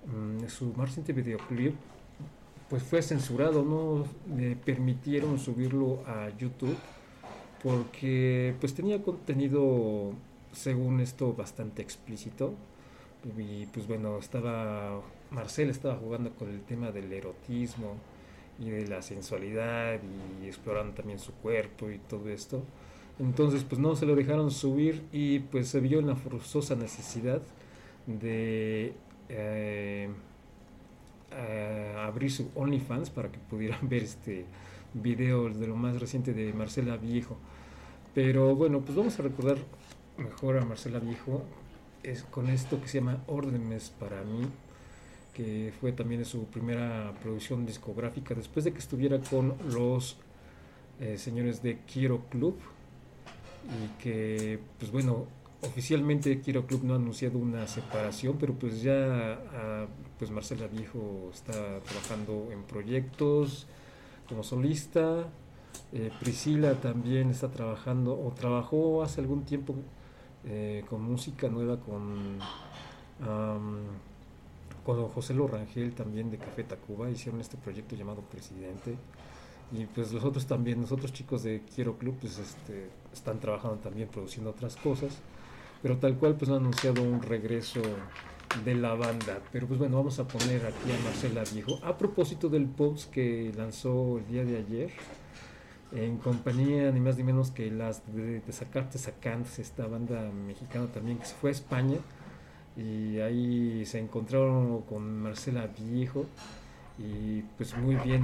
mm, 0.05 0.47
su 0.47 0.73
más 0.73 0.89
reciente 0.89 1.13
videoclip, 1.13 1.75
pues 2.69 2.83
fue 2.83 3.01
censurado, 3.01 3.63
no 3.63 4.05
le 4.35 4.55
permitieron 4.55 5.39
subirlo 5.39 6.03
a 6.05 6.29
YouTube 6.37 6.77
porque 7.63 8.55
pues 8.59 8.73
tenía 8.73 9.01
contenido 9.01 10.13
según 10.53 10.99
esto 11.01 11.33
bastante 11.33 11.81
explícito. 11.81 12.53
Y 13.37 13.65
pues 13.67 13.85
bueno 13.87 14.17
estaba 14.17 15.01
Marcel 15.31 15.69
estaba 15.69 15.95
jugando 15.95 16.31
con 16.35 16.49
el 16.49 16.61
tema 16.61 16.91
del 16.91 17.11
erotismo 17.11 17.95
y 18.59 18.69
de 18.69 18.87
la 18.87 19.01
sensualidad 19.01 19.99
y 20.43 20.47
explorando 20.47 20.93
también 20.93 21.19
su 21.19 21.33
cuerpo 21.33 21.89
y 21.89 21.97
todo 21.97 22.29
esto. 22.29 22.63
Entonces 23.19 23.63
pues 23.63 23.79
no 23.79 23.95
se 23.95 24.05
lo 24.05 24.15
dejaron 24.15 24.51
subir 24.51 25.03
y 25.11 25.39
pues 25.39 25.67
se 25.67 25.79
vio 25.79 25.99
en 25.99 26.07
la 26.07 26.15
forzosa 26.15 26.75
necesidad 26.75 27.41
de 28.07 28.93
eh, 29.29 30.09
eh, 31.31 31.95
abrir 31.97 32.31
su 32.31 32.49
OnlyFans 32.55 33.09
para 33.09 33.31
que 33.31 33.39
pudieran 33.39 33.87
ver 33.89 34.03
este 34.03 34.45
video 34.93 35.49
de 35.49 35.67
lo 35.67 35.75
más 35.75 35.99
reciente 35.99 36.33
de 36.33 36.53
Marcela 36.53 36.97
Viejo. 36.97 37.37
Pero 38.15 38.55
bueno, 38.55 38.81
pues 38.81 38.95
vamos 38.95 39.19
a 39.19 39.23
recordar 39.23 39.57
mejor 40.17 40.57
a 40.57 40.65
Marcela 40.65 40.99
Viejo 40.99 41.43
es 42.03 42.23
con 42.23 42.49
esto 42.49 42.81
que 42.81 42.87
se 42.87 42.99
llama 42.99 43.23
Órdenes 43.27 43.93
para 43.99 44.21
mí 44.23 44.47
que 45.39 45.71
fue 45.79 45.93
también 45.93 46.25
su 46.25 46.43
primera 46.47 47.13
producción 47.23 47.65
discográfica, 47.65 48.35
después 48.35 48.65
de 48.65 48.73
que 48.73 48.79
estuviera 48.79 49.21
con 49.21 49.55
los 49.71 50.17
eh, 50.99 51.17
señores 51.17 51.63
de 51.63 51.77
Quiero 51.91 52.25
Club, 52.29 52.57
y 53.63 54.03
que, 54.03 54.59
pues 54.77 54.91
bueno, 54.91 55.27
oficialmente 55.61 56.41
Quiero 56.41 56.67
Club 56.67 56.83
no 56.83 56.91
ha 56.91 56.97
anunciado 56.97 57.37
una 57.37 57.67
separación, 57.67 58.35
pero 58.37 58.53
pues 58.53 58.81
ya 58.81 59.39
ah, 59.53 59.85
pues 60.17 60.29
Marcela 60.29 60.67
Viejo 60.67 61.29
está 61.33 61.79
trabajando 61.85 62.49
en 62.51 62.63
proyectos 62.63 63.65
como 64.27 64.43
solista, 64.43 65.23
eh, 65.93 66.11
Priscila 66.19 66.73
también 66.73 67.29
está 67.29 67.49
trabajando 67.49 68.11
o 68.11 68.33
trabajó 68.33 69.03
hace 69.03 69.21
algún 69.21 69.45
tiempo 69.45 69.73
eh, 70.43 70.83
con 70.89 71.01
música 71.01 71.47
nueva 71.47 71.79
con 71.79 72.39
con 74.95 75.09
José 75.09 75.33
Lorangel 75.33 75.93
también 75.93 76.31
de 76.31 76.37
Café 76.37 76.63
Tacuba 76.63 77.09
hicieron 77.09 77.39
este 77.41 77.57
proyecto 77.57 77.95
llamado 77.95 78.21
Presidente. 78.21 78.95
Y 79.71 79.85
pues 79.85 80.11
los 80.11 80.23
otros 80.23 80.47
también, 80.47 80.81
nosotros 80.81 81.13
chicos 81.13 81.43
de 81.43 81.61
Quiero 81.75 81.97
Club 81.97 82.17
pues 82.19 82.39
este, 82.39 82.89
están 83.13 83.39
trabajando 83.39 83.77
también 83.77 84.07
produciendo 84.07 84.49
otras 84.49 84.75
cosas, 84.77 85.19
pero 85.83 85.97
tal 85.97 86.17
cual 86.17 86.35
pues 86.35 86.49
han 86.49 86.57
anunciado 86.57 87.03
un 87.03 87.21
regreso 87.21 87.81
de 88.65 88.73
la 88.73 88.95
banda, 88.95 89.39
pero 89.51 89.67
pues 89.67 89.77
bueno, 89.77 89.97
vamos 89.97 90.17
a 90.17 90.27
poner 90.27 90.65
aquí 90.65 90.91
a 90.91 91.03
Marcela 91.03 91.43
Viejo. 91.53 91.79
A 91.83 91.95
propósito 91.95 92.49
del 92.49 92.65
post 92.65 93.11
que 93.11 93.53
lanzó 93.55 94.17
el 94.17 94.27
día 94.27 94.43
de 94.43 94.57
ayer 94.57 94.91
en 95.91 96.17
compañía 96.17 96.91
ni 96.91 96.99
más 96.99 97.15
ni 97.17 97.23
menos 97.23 97.51
que 97.51 97.69
las 97.69 98.01
de, 98.11 98.39
de 98.39 98.51
Sacarte 98.51 98.97
Sacantes, 98.97 99.59
esta 99.59 99.85
banda 99.85 100.31
mexicana 100.31 100.87
también 100.87 101.19
que 101.19 101.25
se 101.25 101.35
fue 101.35 101.51
a 101.51 101.53
España 101.53 101.97
y 102.79 103.19
ahí 103.19 103.85
se 103.85 103.99
encontraron 103.99 104.81
con 104.83 105.21
Marcela 105.21 105.67
Viejo 105.67 106.25
y 106.97 107.41
pues 107.57 107.75
muy 107.77 107.95
bien 107.95 108.23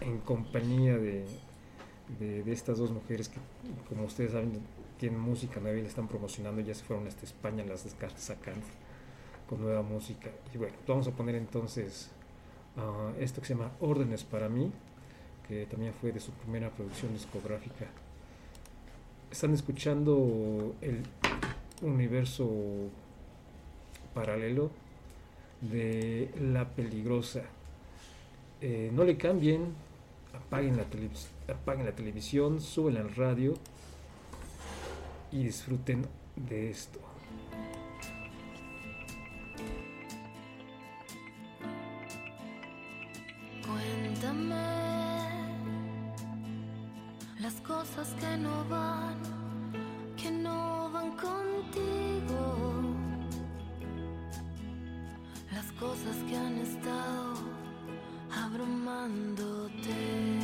en 0.00 0.18
compañía 0.20 0.96
de, 0.96 1.24
de, 2.20 2.52
estas 2.52 2.78
dos 2.78 2.90
mujeres 2.92 3.28
que 3.28 3.38
como 3.88 4.04
ustedes 4.04 4.32
saben 4.32 4.60
tienen 4.98 5.18
música 5.18 5.60
nueva 5.60 5.78
y 5.78 5.82
la 5.82 5.88
están 5.88 6.06
promocionando 6.06 6.60
ya 6.60 6.74
se 6.74 6.84
fueron 6.84 7.06
hasta 7.08 7.24
España 7.24 7.64
las 7.64 7.84
descartas 7.84 8.22
sacando 8.22 8.66
con 9.48 9.60
nueva 9.60 9.82
música. 9.82 10.30
Y 10.54 10.58
bueno 10.58 10.74
vamos 10.86 11.08
a 11.08 11.12
poner 11.12 11.34
entonces 11.34 12.10
ah, 12.76 13.10
esto 13.18 13.40
que 13.40 13.48
se 13.48 13.54
llama 13.54 13.72
Órdenes 13.80 14.22
para 14.22 14.48
mí 14.48 14.70
que 15.48 15.66
también 15.66 15.94
fue 15.94 16.12
de 16.12 16.20
su 16.20 16.30
primera 16.32 16.70
producción 16.70 17.12
discográfica. 17.14 17.86
Están 19.30 19.54
escuchando 19.54 20.74
el 20.82 21.02
universo 21.82 22.50
paralelo 24.18 24.72
de 25.60 26.28
La 26.40 26.68
Peligrosa. 26.68 27.44
Eh, 28.60 28.90
no 28.92 29.04
le 29.04 29.16
cambien, 29.16 29.72
apaguen 30.34 30.76
la, 30.76 30.84
apaguen 31.54 31.86
la 31.86 31.92
televisión, 31.92 32.60
suben 32.60 32.96
al 32.96 33.14
radio 33.14 33.54
y 35.30 35.44
disfruten 35.44 36.04
de 36.34 36.70
esto. 36.70 36.98
Cuéntame 43.64 44.56
las 47.38 47.54
cosas 47.60 48.08
que 48.18 48.36
no 48.36 48.64
van, 48.68 49.16
que 50.16 50.30
no 50.32 50.90
van 50.90 51.10
contigo 51.12 52.17
cosas 55.78 56.16
que 56.28 56.36
han 56.36 56.58
estado 56.58 57.34
abrumándote. 58.30 60.37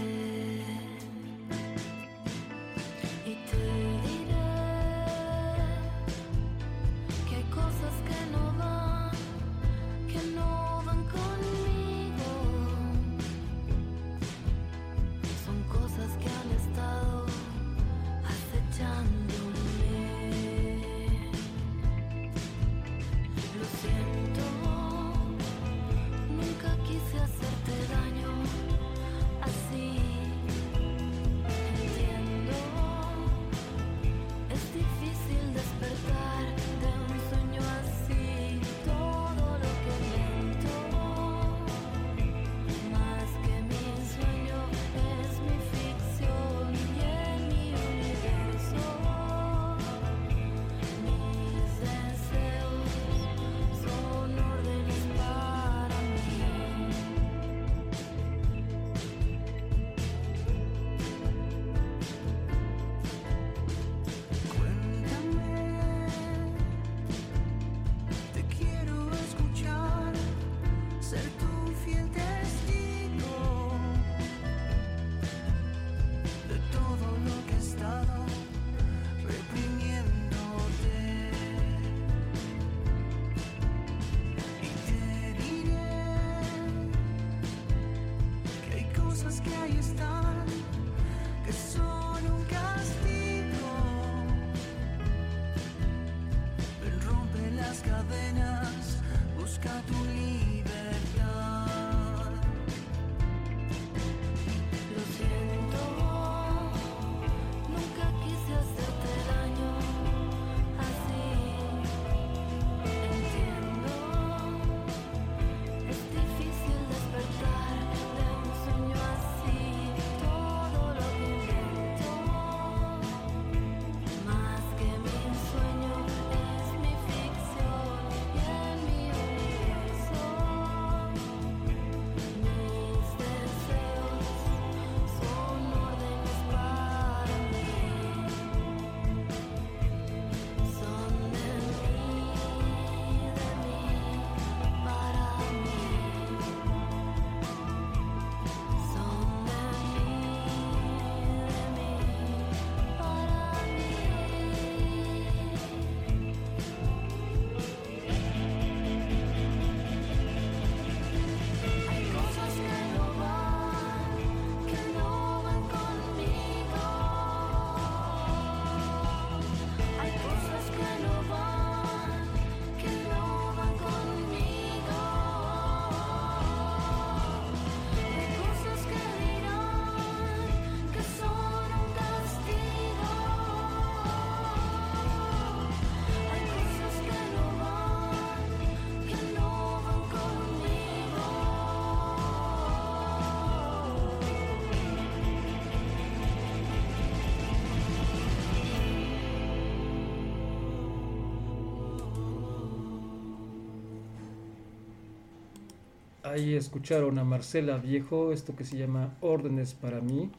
Ahí 206.34 206.54
escucharon 206.56 207.16
a 207.20 207.24
Marcela 207.24 207.76
Viejo, 207.76 208.32
esto 208.32 208.56
que 208.56 208.64
se 208.64 208.76
llama 208.76 209.14
Órdenes 209.20 209.72
para 209.74 210.00
mí. 210.00 210.32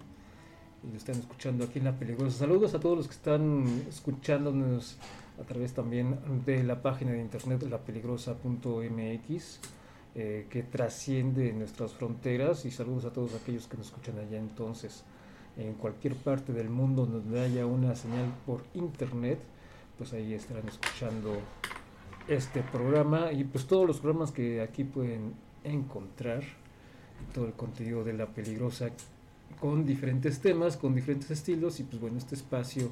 Y 0.84 0.91
lo 0.91 0.97
están 0.97 1.15
escuchando 1.15 1.63
aquí 1.63 1.79
en 1.79 1.86
La 1.86 1.97
Peligrosa. 1.97 2.39
Saludos 2.39 2.75
a 2.75 2.81
todos 2.81 2.97
los 2.97 3.08
que 3.08 3.13
están 3.13 3.86
escuchándonos 3.88 4.97
a 5.41 5.43
través 5.45 5.71
también 5.71 6.19
de 6.45 6.63
la 6.65 6.81
página 6.81 7.13
de 7.13 7.21
internet 7.21 7.63
lapeligrosa.mx 7.63 9.60
eh, 10.15 10.47
que 10.49 10.63
trasciende 10.63 11.53
nuestras 11.53 11.93
fronteras 11.93 12.65
y 12.65 12.71
saludos 12.71 13.05
a 13.05 13.13
todos 13.13 13.34
aquellos 13.34 13.67
que 13.67 13.77
nos 13.77 13.88
escuchan 13.88 14.19
allá 14.19 14.38
entonces 14.38 15.05
en 15.55 15.75
cualquier 15.75 16.15
parte 16.15 16.51
del 16.51 16.69
mundo 16.69 17.05
donde 17.05 17.39
haya 17.39 17.65
una 17.65 17.95
señal 17.95 18.34
por 18.45 18.65
internet 18.73 19.39
pues 19.97 20.12
ahí 20.12 20.34
estarán 20.34 20.67
escuchando 20.67 21.38
este 22.27 22.63
programa 22.63 23.31
y 23.31 23.45
pues 23.45 23.65
todos 23.65 23.88
los 23.88 24.01
programas 24.01 24.31
que 24.31 24.62
aquí 24.62 24.84
pueden 24.84 25.44
encontrar 25.65 26.43
todo 27.34 27.47
el 27.47 27.54
contenido 27.54 28.04
de 28.04 28.13
la 28.13 28.28
peligrosa 28.28 28.89
con 29.60 29.86
diferentes 29.86 30.39
temas, 30.39 30.78
con 30.78 30.95
diferentes 30.95 31.32
estilos 31.32 31.80
y 31.80 31.84
pues 31.84 32.01
bueno, 32.01 32.17
este 32.17 32.36
espacio 32.36 32.91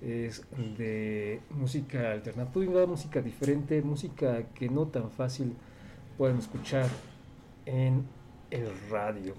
es 0.00 0.42
de 0.78 1.40
música 1.50 2.12
alternativa, 2.12 2.86
música 2.86 3.20
diferente, 3.20 3.80
música 3.82 4.44
que 4.54 4.68
no 4.68 4.86
tan 4.86 5.10
fácil 5.10 5.54
pueden 6.18 6.38
escuchar 6.38 6.86
en 7.64 8.04
el 8.50 8.68
radio, 8.90 9.34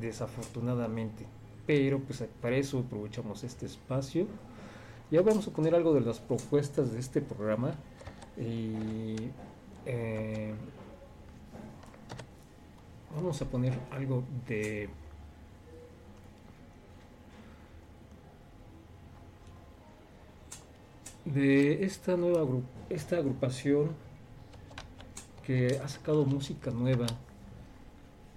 desafortunadamente. 0.00 1.26
Pero 1.66 2.00
pues 2.00 2.24
para 2.40 2.56
eso 2.56 2.80
aprovechamos 2.80 3.44
este 3.44 3.66
espacio. 3.66 4.26
Y 5.10 5.16
ahora 5.16 5.30
vamos 5.30 5.48
a 5.48 5.50
poner 5.50 5.74
algo 5.74 5.94
de 5.94 6.00
las 6.00 6.18
propuestas 6.18 6.92
de 6.92 6.98
este 6.98 7.20
programa. 7.20 7.72
Y 8.38 9.16
eh, 9.86 10.54
vamos 13.14 13.40
a 13.42 13.44
poner 13.46 13.78
algo 13.90 14.24
de 14.46 14.88
de 21.24 21.84
esta 21.84 22.16
nueva 22.16 22.46
esta 22.90 23.16
agrupación 23.16 23.90
que 25.44 25.80
ha 25.82 25.88
sacado 25.88 26.26
música 26.26 26.70
nueva. 26.70 27.06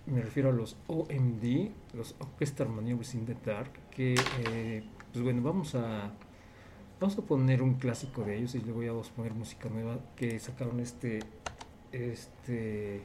Me 0.05 0.21
refiero 0.21 0.49
a 0.49 0.51
los 0.53 0.77
OMD 0.87 1.71
los 1.93 2.15
Orchestral 2.19 2.69
Maneuvers 2.69 3.13
in 3.15 3.25
the 3.25 3.35
Dark 3.45 3.71
que 3.91 4.15
eh, 4.47 4.83
pues 5.11 5.23
bueno 5.23 5.41
vamos 5.41 5.75
a 5.75 6.11
vamos 6.99 7.17
a 7.17 7.21
poner 7.21 7.61
un 7.61 7.75
clásico 7.75 8.23
de 8.23 8.37
ellos 8.37 8.55
y 8.55 8.59
luego 8.59 8.83
ya 8.83 8.91
vamos 8.91 9.09
a 9.09 9.13
poner 9.13 9.33
música 9.33 9.69
nueva 9.69 9.99
que 10.15 10.39
sacaron 10.39 10.79
este 10.79 11.19
este 11.91 13.01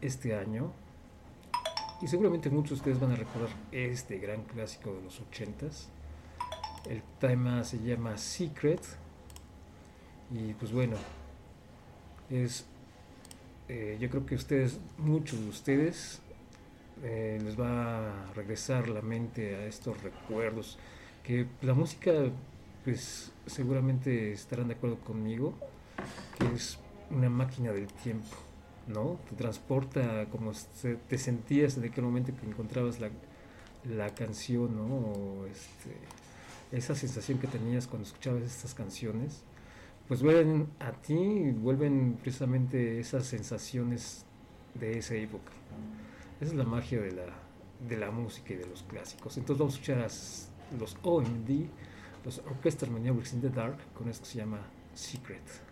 este 0.00 0.34
año 0.34 0.72
y 2.02 2.08
seguramente 2.08 2.50
muchos 2.50 2.70
de 2.70 2.74
ustedes 2.76 3.00
van 3.00 3.12
a 3.12 3.16
recordar 3.16 3.50
este 3.72 4.18
gran 4.18 4.42
clásico 4.44 4.92
de 4.94 5.02
los 5.02 5.20
80s 5.20 5.88
el 6.88 7.02
tema 7.18 7.62
se 7.64 7.78
llama 7.78 8.16
Secret. 8.16 8.80
Y 10.30 10.54
pues 10.54 10.72
bueno, 10.72 10.96
es. 12.30 12.66
eh, 13.68 13.98
yo 14.00 14.08
creo 14.10 14.26
que 14.26 14.34
ustedes, 14.34 14.78
muchos 14.98 15.40
de 15.40 15.48
ustedes, 15.48 16.20
eh, 17.02 17.38
les 17.42 17.58
va 17.58 18.30
a 18.30 18.32
regresar 18.34 18.88
la 18.88 19.02
mente 19.02 19.56
a 19.56 19.66
estos 19.66 20.02
recuerdos. 20.02 20.78
Que 21.24 21.46
la 21.62 21.74
música, 21.74 22.12
pues 22.84 23.32
seguramente 23.46 24.32
estarán 24.32 24.68
de 24.68 24.74
acuerdo 24.74 24.98
conmigo, 25.00 25.54
que 26.38 26.46
es 26.54 26.78
una 27.10 27.28
máquina 27.28 27.72
del 27.72 27.88
tiempo, 27.88 28.36
¿no? 28.86 29.18
Te 29.28 29.36
transporta 29.36 30.26
como 30.30 30.52
te 31.08 31.18
sentías 31.18 31.76
en 31.76 31.84
aquel 31.84 32.04
momento 32.04 32.32
que 32.38 32.46
encontrabas 32.46 33.00
la, 33.00 33.10
la 33.84 34.14
canción, 34.14 34.76
¿no? 34.76 34.86
O 34.86 35.46
este, 35.46 35.96
esa 36.72 36.94
sensación 36.94 37.38
que 37.38 37.46
tenías 37.46 37.86
cuando 37.86 38.06
escuchabas 38.06 38.42
estas 38.42 38.74
canciones, 38.74 39.42
pues 40.08 40.22
vuelven 40.22 40.68
a 40.80 40.92
ti 40.92 41.50
vuelven 41.52 42.18
precisamente 42.20 42.98
esas 42.98 43.26
sensaciones 43.26 44.24
de 44.74 44.98
esa 44.98 45.14
época. 45.14 45.52
Esa 46.40 46.52
es 46.52 46.56
la 46.56 46.64
magia 46.64 47.00
de 47.00 47.12
la, 47.12 47.26
de 47.88 47.96
la 47.96 48.10
música 48.10 48.54
y 48.54 48.56
de 48.56 48.66
los 48.66 48.82
clásicos. 48.84 49.36
Entonces 49.36 49.58
vamos 49.58 49.74
a 49.74 49.76
escuchar 49.76 49.98
a 49.98 50.78
los 50.78 50.96
OMD, 51.02 51.66
los 52.24 52.38
Orchestral 52.38 52.90
Maneuvers 52.90 53.32
in 53.32 53.40
the 53.40 53.50
Dark, 53.50 53.78
con 53.94 54.08
esto 54.08 54.24
que 54.24 54.30
se 54.30 54.38
llama. 54.38 54.60
Secret 54.94 55.69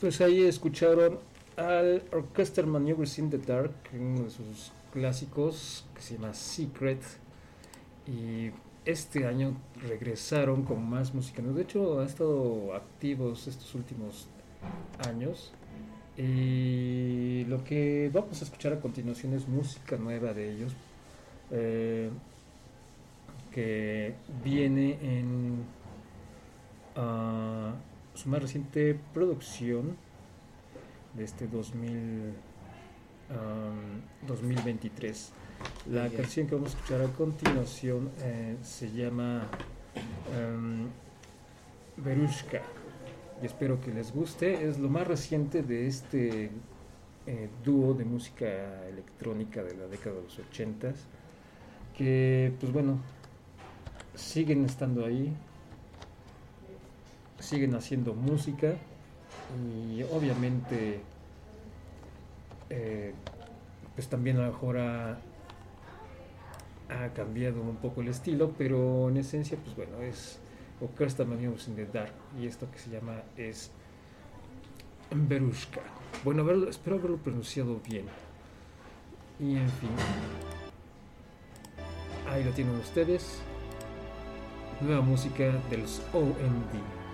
Pues 0.00 0.20
ahí 0.20 0.42
escucharon 0.44 1.18
al 1.56 2.02
Orchestra 2.12 2.66
Maneuvers 2.66 3.18
in 3.18 3.30
the 3.30 3.38
Dark, 3.38 3.72
uno 3.94 4.24
de 4.24 4.30
sus 4.30 4.72
clásicos 4.92 5.86
que 5.94 6.02
se 6.02 6.14
llama 6.14 6.34
Secret. 6.34 7.00
Y 8.06 8.50
este 8.84 9.26
año 9.26 9.56
regresaron 9.88 10.64
con 10.64 10.88
más 10.88 11.14
música. 11.14 11.42
De 11.42 11.62
hecho, 11.62 12.00
han 12.00 12.06
estado 12.06 12.74
activos 12.74 13.46
estos 13.46 13.74
últimos 13.74 14.28
años. 15.08 15.52
Y 16.18 17.44
lo 17.48 17.64
que 17.64 18.10
vamos 18.12 18.40
a 18.42 18.44
escuchar 18.44 18.74
a 18.74 18.80
continuación 18.80 19.32
es 19.34 19.48
música 19.48 19.96
nueva 19.96 20.34
de 20.34 20.52
ellos. 20.52 20.74
eh, 21.50 22.10
que 23.56 24.14
viene 24.44 24.98
en 25.00 25.64
ah, 26.94 27.72
su 28.16 28.28
más 28.28 28.40
reciente 28.40 28.98
producción 29.12 29.96
de 31.14 31.24
este 31.24 31.46
2000, 31.46 32.32
am, 33.30 34.02
2023. 34.26 35.32
La 35.90 36.08
canción 36.10 36.46
que 36.46 36.54
vamos 36.54 36.74
a 36.74 36.78
escuchar 36.78 37.02
a 37.02 37.08
continuación 37.12 38.10
eh, 38.20 38.56
se 38.62 38.90
llama 38.90 39.48
em, 40.36 40.88
Berushka 41.96 42.62
y 43.42 43.46
espero 43.46 43.80
que 43.80 43.92
les 43.92 44.12
guste. 44.12 44.66
Es 44.66 44.78
lo 44.78 44.88
más 44.88 45.06
reciente 45.06 45.62
de 45.62 45.86
este 45.86 46.50
eh, 47.26 47.48
dúo 47.64 47.94
de 47.94 48.04
música 48.04 48.46
electrónica 48.88 49.62
de 49.62 49.74
la 49.76 49.86
década 49.86 50.16
de 50.16 50.22
los 50.22 50.38
80 50.38 50.92
que 51.96 52.52
pues 52.60 52.72
bueno 52.72 52.98
siguen 54.14 54.64
estando 54.64 55.04
ahí 55.04 55.34
siguen 57.38 57.74
haciendo 57.74 58.14
música 58.14 58.74
y 59.90 60.02
obviamente 60.04 61.00
eh, 62.70 63.12
pues 63.94 64.08
también 64.08 64.38
a 64.38 64.46
lo 64.46 64.52
mejor 64.52 64.78
ha, 64.78 65.18
cambiado 67.14 67.62
un 67.62 67.76
poco 67.76 68.00
el 68.00 68.08
estilo 68.08 68.52
pero 68.56 69.08
en 69.08 69.16
esencia 69.16 69.58
pues 69.62 69.76
bueno 69.76 70.00
es 70.02 70.38
Orquesta 70.80 71.24
Maneuvers 71.24 71.68
in 71.68 71.76
the 71.76 71.86
Dark 71.86 72.12
y 72.40 72.46
esto 72.46 72.70
que 72.70 72.78
se 72.78 72.90
llama 72.90 73.22
es 73.36 73.70
Berushka 75.10 75.80
bueno 76.24 76.68
espero 76.68 76.96
haberlo 76.96 77.18
pronunciado 77.18 77.80
bien. 77.86 78.06
Y 79.38 79.56
en 79.56 79.68
fin. 79.68 79.90
Ahí 82.28 82.42
lo 82.42 82.50
tienen 82.52 82.74
ustedes. 82.76 83.38
Nueva 84.80 85.02
música 85.02 85.44
de 85.70 85.78
los 85.78 86.00
OMD 86.12 87.05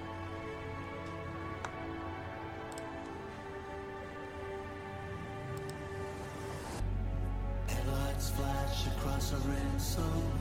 Headlights 8.22 8.30
flash 8.30 8.86
across 8.86 9.32
a 9.32 9.36
red 9.48 9.80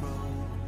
road. 0.01 0.60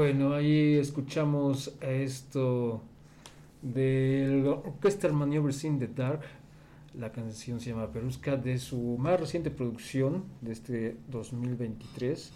Bueno, 0.00 0.32
ahí 0.32 0.78
escuchamos 0.78 1.74
esto 1.82 2.80
del 3.60 4.46
Orchestra 4.46 5.12
Maneuvers 5.12 5.62
in 5.64 5.78
the 5.78 5.88
Dark. 5.88 6.22
La 6.98 7.12
canción 7.12 7.60
se 7.60 7.68
llama 7.68 7.92
Peruska 7.92 8.38
de 8.38 8.56
su 8.56 8.96
más 8.98 9.20
reciente 9.20 9.50
producción 9.50 10.24
de 10.40 10.52
este 10.52 10.96
2023 11.10 12.32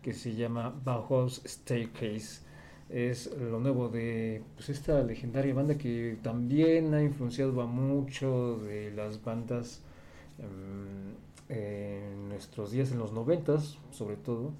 que 0.00 0.14
se 0.14 0.36
llama 0.36 0.72
Bauhaus 0.84 1.42
Staircase. 1.44 2.42
Es 2.88 3.36
lo 3.36 3.58
nuevo 3.58 3.88
de 3.88 4.40
pues, 4.54 4.68
esta 4.68 5.02
legendaria 5.02 5.52
banda 5.54 5.76
que 5.76 6.18
también 6.22 6.94
ha 6.94 7.02
influenciado 7.02 7.60
a 7.60 7.66
mucho 7.66 8.58
de 8.58 8.92
las 8.92 9.24
bandas 9.24 9.80
em, 10.38 11.16
en 11.48 12.28
nuestros 12.28 12.70
días, 12.70 12.92
en 12.92 13.00
los 13.00 13.12
noventas, 13.12 13.76
sobre 13.90 14.14
todo, 14.14 14.52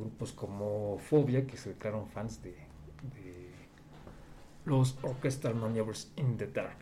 grupos 0.00 0.32
como 0.32 0.98
Fobia, 0.98 1.46
que 1.46 1.56
se 1.56 1.70
declararon 1.70 2.08
fans 2.08 2.42
de, 2.42 2.50
de 2.50 3.50
los 4.64 4.98
Orchestral 5.02 5.54
Maneuvers 5.54 6.12
in 6.16 6.36
the 6.36 6.46
Dark. 6.46 6.78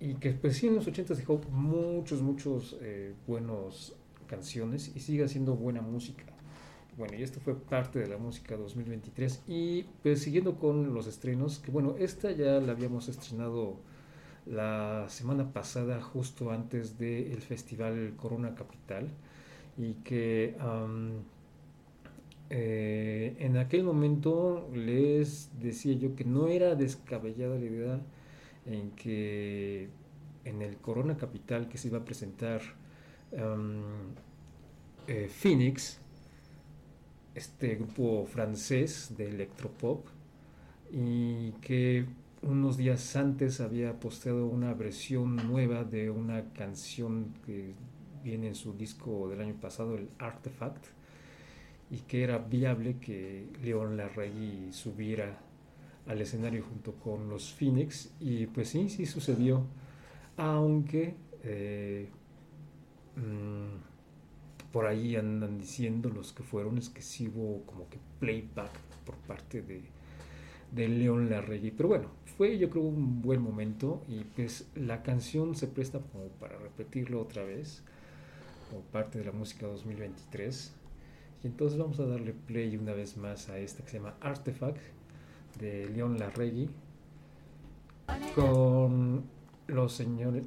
Y 0.00 0.14
que 0.14 0.32
pues 0.32 0.56
sí 0.56 0.66
en 0.66 0.76
los 0.76 0.86
80 0.86 1.14
dejó 1.14 1.40
muchos, 1.50 2.20
muchos 2.22 2.76
eh, 2.80 3.14
buenos 3.26 3.94
canciones 4.26 4.92
y 4.94 5.00
sigue 5.00 5.24
haciendo 5.24 5.54
buena 5.54 5.80
música. 5.80 6.24
Bueno, 6.96 7.16
y 7.16 7.22
esto 7.22 7.40
fue 7.40 7.56
parte 7.56 7.98
de 7.98 8.06
la 8.06 8.18
música 8.18 8.56
2023. 8.56 9.42
Y 9.48 9.84
pues 10.02 10.22
siguiendo 10.22 10.56
con 10.56 10.94
los 10.94 11.06
estrenos, 11.06 11.58
que 11.58 11.70
bueno, 11.70 11.96
esta 11.98 12.30
ya 12.30 12.60
la 12.60 12.72
habíamos 12.72 13.08
estrenado 13.08 13.76
la 14.46 15.06
semana 15.08 15.52
pasada, 15.52 16.00
justo 16.00 16.50
antes 16.50 16.98
del 16.98 17.40
festival 17.40 18.14
Corona 18.16 18.54
Capital. 18.54 19.08
Y 19.76 19.94
que 20.04 20.56
am, 20.60 21.24
eh, 22.50 23.36
en 23.38 23.56
aquel 23.56 23.84
momento 23.84 24.68
les 24.74 25.50
decía 25.60 25.94
yo 25.94 26.14
que 26.14 26.24
no 26.24 26.48
era 26.48 26.74
descabellada 26.74 27.58
la 27.58 27.64
idea 27.64 28.00
en 28.66 28.90
que 28.92 29.88
en 30.44 30.62
el 30.62 30.76
Corona 30.76 31.16
Capital 31.16 31.68
que 31.68 31.78
se 31.78 31.88
iba 31.88 31.98
a 31.98 32.04
presentar 32.04 32.60
eh, 35.06 35.28
Phoenix, 35.28 35.98
este 37.34 37.74
grupo 37.76 38.26
francés 38.26 39.14
de 39.16 39.28
electropop, 39.28 40.06
y 40.92 41.50
que 41.62 42.06
unos 42.42 42.76
días 42.76 43.16
antes 43.16 43.60
había 43.60 43.98
posteado 43.98 44.46
una 44.46 44.74
versión 44.74 45.36
nueva 45.36 45.84
de 45.84 46.10
una 46.10 46.52
canción 46.52 47.34
que 47.44 47.74
viene 48.22 48.48
en 48.48 48.54
su 48.54 48.74
disco 48.74 49.28
del 49.28 49.40
año 49.40 49.54
pasado, 49.54 49.96
el 49.96 50.08
Artifact, 50.18 50.86
y 51.90 51.98
que 51.98 52.24
era 52.24 52.38
viable 52.38 52.98
que 52.98 53.46
León 53.62 53.96
Larregui 53.96 54.72
subiera 54.72 55.38
al 56.06 56.20
escenario 56.20 56.64
junto 56.64 56.92
con 56.94 57.28
los 57.28 57.52
Phoenix, 57.52 58.12
y 58.20 58.46
pues 58.46 58.68
sí, 58.68 58.88
sí 58.88 59.06
sucedió, 59.06 59.64
aunque 60.36 61.14
eh, 61.42 62.08
mm, 63.16 64.72
por 64.72 64.86
ahí 64.86 65.16
andan 65.16 65.58
diciendo 65.58 66.10
los 66.10 66.32
que 66.32 66.42
fueron, 66.42 66.78
es 66.78 66.88
que 66.88 67.00
sí 67.00 67.28
hubo 67.28 67.62
como 67.64 67.88
que 67.88 67.98
playback 68.20 68.72
por 69.06 69.16
parte 69.16 69.62
de, 69.62 69.82
de 70.72 70.88
León 70.88 71.30
Larregui, 71.30 71.70
pero 71.70 71.88
bueno, 71.90 72.08
fue 72.36 72.58
yo 72.58 72.68
creo 72.68 72.82
un 72.82 73.22
buen 73.22 73.40
momento 73.40 74.02
y 74.08 74.24
pues 74.24 74.68
la 74.74 75.02
canción 75.02 75.54
se 75.54 75.68
presta 75.68 76.00
como 76.00 76.26
para 76.40 76.58
repetirlo 76.58 77.20
otra 77.20 77.44
vez, 77.44 77.82
como 78.68 78.82
parte 78.82 79.18
de 79.18 79.24
la 79.24 79.32
música 79.32 79.66
2023. 79.66 80.74
Y 81.44 81.48
entonces 81.48 81.78
vamos 81.78 82.00
a 82.00 82.06
darle 82.06 82.32
play 82.32 82.74
una 82.74 82.94
vez 82.94 83.18
más 83.18 83.50
a 83.50 83.58
esta 83.58 83.84
que 83.84 83.90
se 83.90 83.98
llama 83.98 84.14
Artifact 84.22 84.78
de 85.60 85.90
León 85.90 86.18
Larregui 86.18 86.70
con 88.34 89.24
los 89.66 89.92
señores 89.92 90.44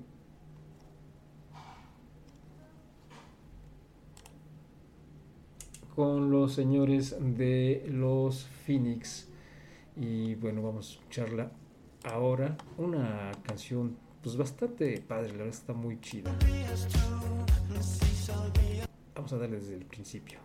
con 5.95 6.31
los 6.31 6.53
señores 6.53 7.15
de 7.19 7.87
los 7.91 8.45
Phoenix. 8.65 9.27
Y 9.95 10.33
bueno 10.35 10.63
vamos 10.63 10.89
a 10.89 10.93
escucharla 10.93 11.51
ahora. 12.05 12.57
Una 12.79 13.31
canción 13.43 13.97
pues 14.23 14.35
bastante 14.35 14.99
padre 15.01 15.29
la 15.29 15.37
verdad 15.43 15.49
está 15.49 15.73
muy 15.73 16.01
chida. 16.01 16.35
Vamos 19.13 19.33
a 19.33 19.37
darle 19.37 19.59
desde 19.59 19.75
el 19.75 19.85
principio 19.85 20.39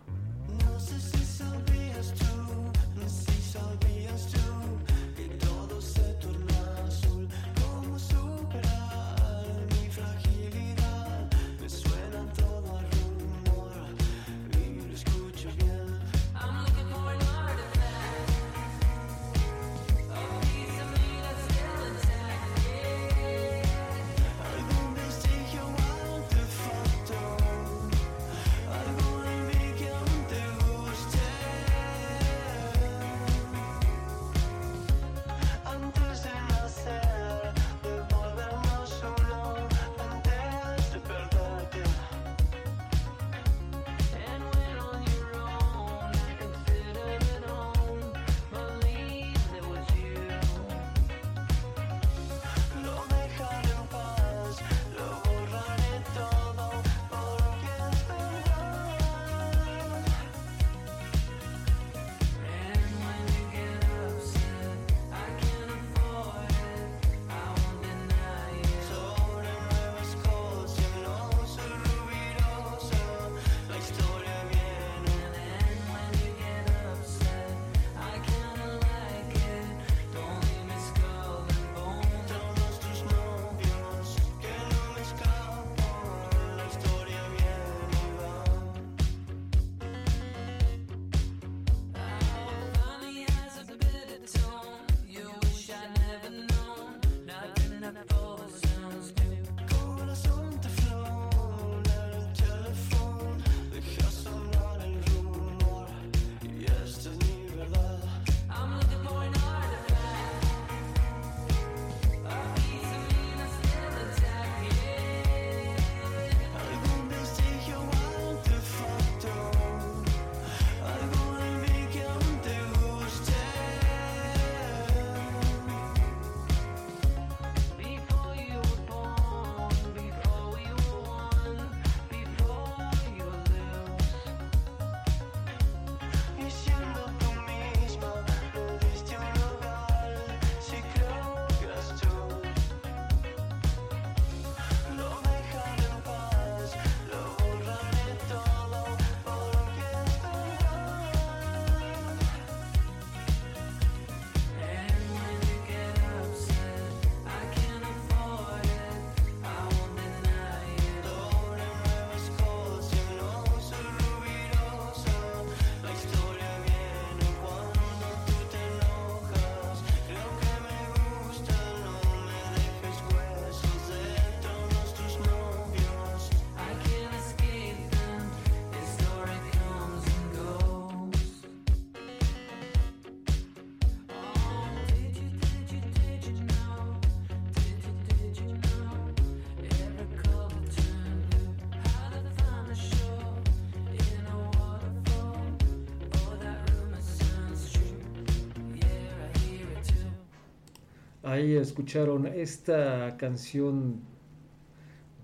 Ahí 201.25 201.55
escucharon 201.55 202.27
esta 202.27 203.15
canción 203.15 204.01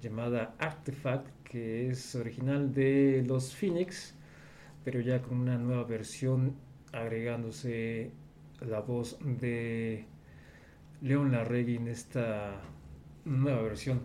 llamada 0.02 0.56
Artifact, 0.58 1.28
que 1.44 1.90
es 1.90 2.16
original 2.16 2.74
de 2.74 3.22
los 3.28 3.54
Phoenix, 3.54 4.16
pero 4.86 5.02
ya 5.02 5.22
con 5.22 5.40
una 5.40 5.58
nueva 5.58 5.84
versión 5.84 6.56
agregándose 6.94 8.12
la 8.62 8.80
voz 8.80 9.18
de 9.42 10.06
Leon 11.02 11.34
Larregui 11.34 11.76
en 11.76 11.90
esta 11.90 12.62
nueva 13.26 13.62
versión. 13.64 14.04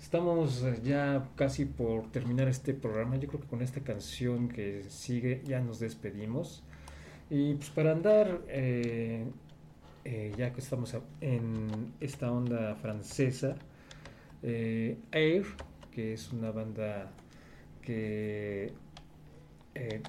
Estamos 0.00 0.64
ya 0.82 1.28
casi 1.36 1.66
por 1.66 2.10
terminar 2.12 2.48
este 2.48 2.72
programa. 2.72 3.16
Yo 3.16 3.28
creo 3.28 3.42
que 3.42 3.48
con 3.48 3.60
esta 3.60 3.82
canción 3.82 4.48
que 4.48 4.84
sigue 4.88 5.42
ya 5.44 5.60
nos 5.60 5.80
despedimos. 5.80 6.64
Y 7.28 7.56
pues 7.56 7.68
para 7.68 7.92
andar, 7.92 8.40
eh, 8.48 9.26
eh, 10.08 10.32
ya 10.38 10.52
que 10.52 10.60
estamos 10.60 10.94
en 11.20 11.92
esta 12.00 12.30
onda 12.30 12.76
francesa, 12.76 13.56
eh, 14.40 14.96
Air, 15.10 15.44
que 15.90 16.12
es 16.12 16.32
una 16.32 16.52
banda 16.52 17.10
que 17.82 18.72
eh, 19.74 20.02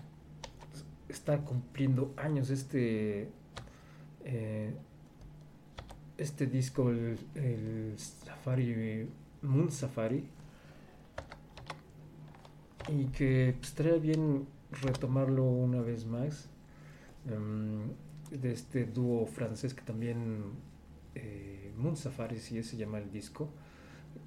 está 1.10 1.40
cumpliendo 1.40 2.14
años 2.16 2.52
este 2.52 3.28
eh, 4.24 4.76
este 6.20 6.46
disco 6.46 6.92
el, 6.92 7.18
el 7.34 7.94
Safari 7.98 9.10
Moon 9.42 9.72
Safari 9.72 10.24
y 12.88 13.06
que 13.06 13.56
pues, 13.58 13.70
estaría 13.70 13.96
bien 13.96 14.46
retomarlo 14.84 15.44
una 15.44 15.82
vez 15.82 16.06
más. 16.06 16.50
Em, 17.28 18.07
de 18.32 18.52
este 18.52 18.86
dúo 18.86 19.26
francés 19.26 19.74
que 19.74 19.82
también 19.82 20.44
eh, 21.16 21.72
Moon 21.78 21.96
Safari 21.96 22.40
si 22.40 22.62
se 22.64 22.78
llama 22.78 23.00
el 23.00 23.12
disco 23.12 23.50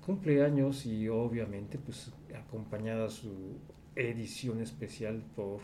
cumple 0.05 0.45
años 0.45 0.87
y 0.87 1.09
obviamente 1.09 1.79
pues 1.79 2.13
acompañada 2.35 3.09
su 3.11 3.59
edición 3.97 4.61
especial 4.61 5.23
por 5.37 5.61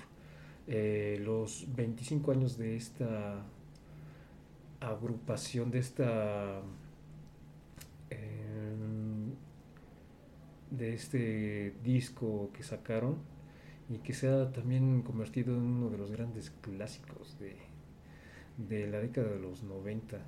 eh, 0.66 1.18
los 1.24 1.66
25 1.74 2.32
años 2.32 2.58
de 2.58 2.76
esta 2.76 3.44
agrupación 4.80 5.70
de 5.70 5.78
esta 5.78 6.60
em, 8.10 9.32
de 10.70 10.94
este 10.94 11.74
disco 11.82 12.50
que 12.52 12.62
sacaron 12.62 13.16
y 13.88 13.98
que 13.98 14.12
se 14.12 14.28
ha 14.28 14.52
también 14.52 15.02
convertido 15.02 15.54
en 15.54 15.62
uno 15.62 15.90
de 15.90 15.98
los 15.98 16.10
grandes 16.10 16.50
clásicos 16.50 17.38
de, 17.38 17.56
de 18.56 18.86
la 18.86 19.00
década 19.00 19.28
de 19.28 19.38
los 19.38 19.62
90 19.62 20.18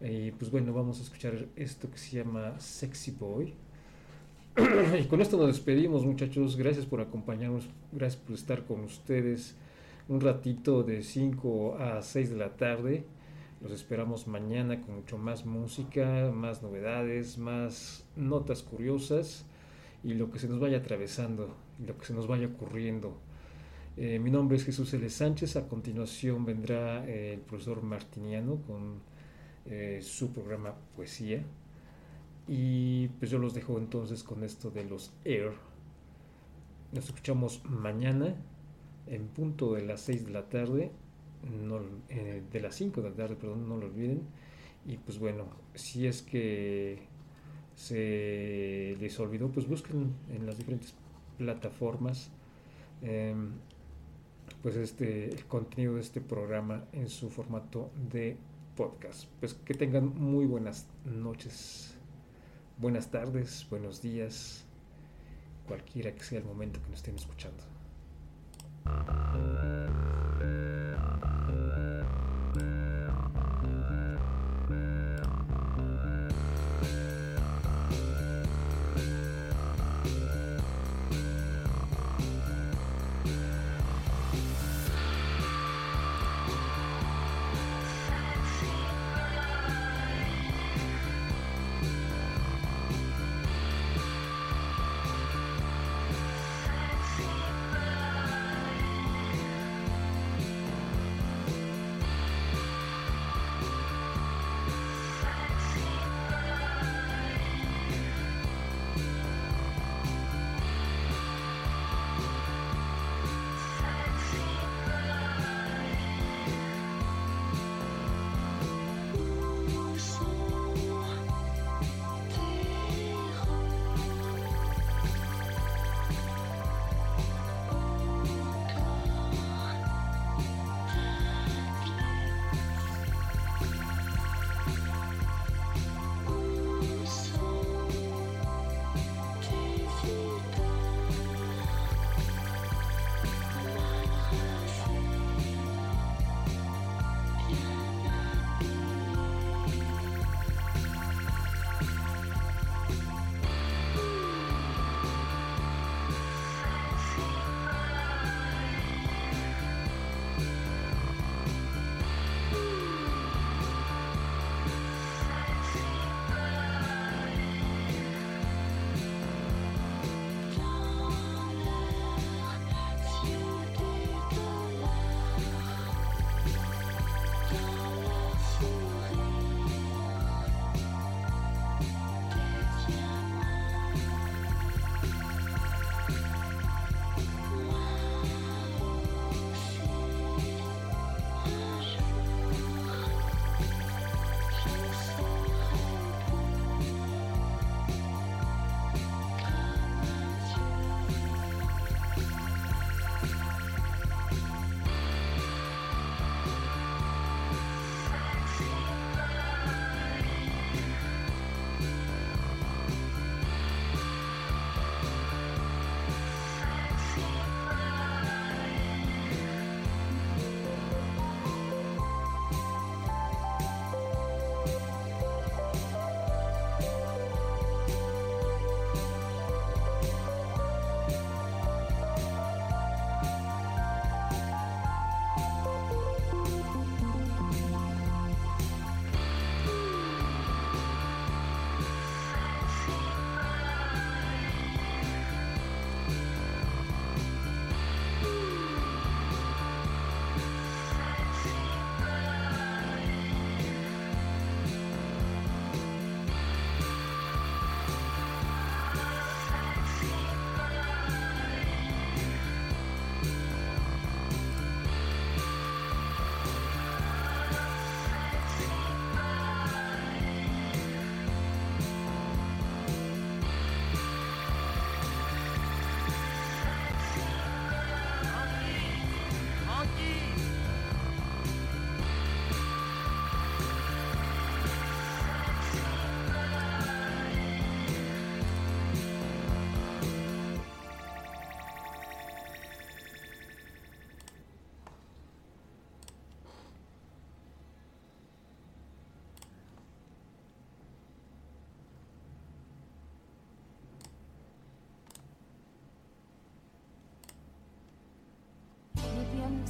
y 0.00 0.30
pues 0.32 0.50
bueno 0.50 0.72
vamos 0.72 1.00
a 1.00 1.02
escuchar 1.02 1.46
esto 1.56 1.90
que 1.90 1.98
se 1.98 2.18
llama 2.18 2.58
Sexy 2.60 3.12
Boy. 3.12 3.54
Y 5.00 5.04
con 5.04 5.20
esto 5.20 5.36
nos 5.36 5.48
despedimos 5.48 6.04
muchachos. 6.04 6.56
Gracias 6.56 6.86
por 6.86 7.00
acompañarnos 7.00 7.68
gracias 7.92 8.22
por 8.22 8.34
estar 8.34 8.64
con 8.64 8.80
ustedes 8.84 9.56
un 10.08 10.20
ratito 10.20 10.82
de 10.84 11.02
5 11.02 11.78
a 11.78 12.02
6 12.02 12.30
de 12.30 12.36
la 12.36 12.56
tarde. 12.56 13.04
Los 13.60 13.72
esperamos 13.72 14.28
mañana 14.28 14.80
con 14.80 14.96
mucho 14.96 15.18
más 15.18 15.44
música, 15.44 16.30
más 16.32 16.62
novedades, 16.62 17.36
más 17.36 18.04
notas 18.14 18.62
curiosas 18.62 19.46
y 20.04 20.14
lo 20.14 20.30
que 20.30 20.38
se 20.38 20.48
nos 20.48 20.60
vaya 20.60 20.78
atravesando, 20.78 21.56
lo 21.84 21.98
que 21.98 22.06
se 22.06 22.14
nos 22.14 22.28
vaya 22.28 22.46
ocurriendo. 22.46 23.16
Eh, 24.00 24.20
mi 24.20 24.30
nombre 24.30 24.56
es 24.56 24.64
Jesús 24.64 24.94
L. 24.94 25.10
Sánchez. 25.10 25.56
A 25.56 25.66
continuación 25.66 26.44
vendrá 26.44 27.04
eh, 27.04 27.34
el 27.34 27.40
profesor 27.40 27.82
Martiniano 27.82 28.62
con 28.64 29.00
eh, 29.66 29.98
su 30.02 30.32
programa 30.32 30.72
Poesía. 30.94 31.42
Y 32.46 33.08
pues 33.08 33.28
yo 33.28 33.40
los 33.40 33.54
dejo 33.54 33.76
entonces 33.76 34.22
con 34.22 34.44
esto 34.44 34.70
de 34.70 34.84
los 34.84 35.12
Air. 35.24 35.50
Nos 36.92 37.06
escuchamos 37.06 37.60
mañana 37.64 38.36
en 39.08 39.26
punto 39.26 39.74
de 39.74 39.84
las 39.84 40.02
6 40.02 40.26
de 40.26 40.30
la 40.30 40.48
tarde 40.48 40.92
no, 41.60 41.80
de 42.08 42.60
las 42.60 42.76
5 42.76 43.02
de 43.02 43.10
la 43.10 43.16
tarde, 43.16 43.34
perdón, 43.34 43.68
no 43.68 43.78
lo 43.78 43.86
olviden. 43.86 44.22
Y 44.86 44.96
pues 44.98 45.18
bueno, 45.18 45.46
si 45.74 46.06
es 46.06 46.22
que 46.22 47.00
se 47.74 48.96
les 49.00 49.18
olvidó, 49.18 49.48
pues 49.48 49.66
busquen 49.66 50.14
en 50.32 50.46
las 50.46 50.56
diferentes 50.56 50.94
plataformas 51.36 52.30
em, 53.02 53.50
pues 54.62 54.76
este 54.76 55.30
el 55.30 55.44
contenido 55.46 55.94
de 55.94 56.00
este 56.00 56.20
programa 56.20 56.84
en 56.92 57.08
su 57.08 57.30
formato 57.30 57.90
de 58.10 58.36
podcast. 58.76 59.26
Pues 59.40 59.54
que 59.54 59.74
tengan 59.74 60.14
muy 60.14 60.46
buenas 60.46 60.86
noches, 61.04 61.94
buenas 62.78 63.10
tardes, 63.10 63.66
buenos 63.70 64.00
días, 64.02 64.64
cualquiera 65.66 66.14
que 66.14 66.22
sea 66.22 66.38
el 66.38 66.44
momento 66.44 66.80
que 66.82 66.90
nos 66.90 66.98
estén 66.98 67.16
escuchando. 67.16 67.64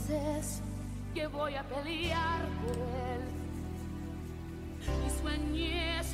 Veces 0.08 0.62
que 1.14 1.26
voy 1.26 1.54
a 1.54 1.62
pelear 1.64 2.46
por 2.64 2.76
él. 2.76 3.22
Y 5.06 5.20
sueñes 5.20 6.06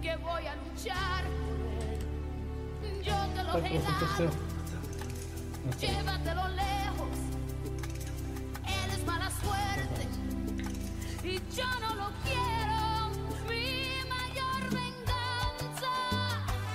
que 0.00 0.16
voy 0.16 0.46
a 0.46 0.54
luchar 0.56 1.24
por 1.24 1.60
él. 1.84 1.98
Yo 3.02 3.14
te 3.34 3.42
lo 3.44 3.58
he 3.58 3.78
dado, 3.78 4.30
llévatelo 5.78 6.48
lejos. 6.48 7.16
Él 8.66 8.90
es 8.92 9.06
mala 9.06 9.30
suerte 9.30 10.08
y 11.24 11.34
yo 11.54 11.66
no 11.80 11.94
lo 11.94 12.10
quiero. 12.24 12.45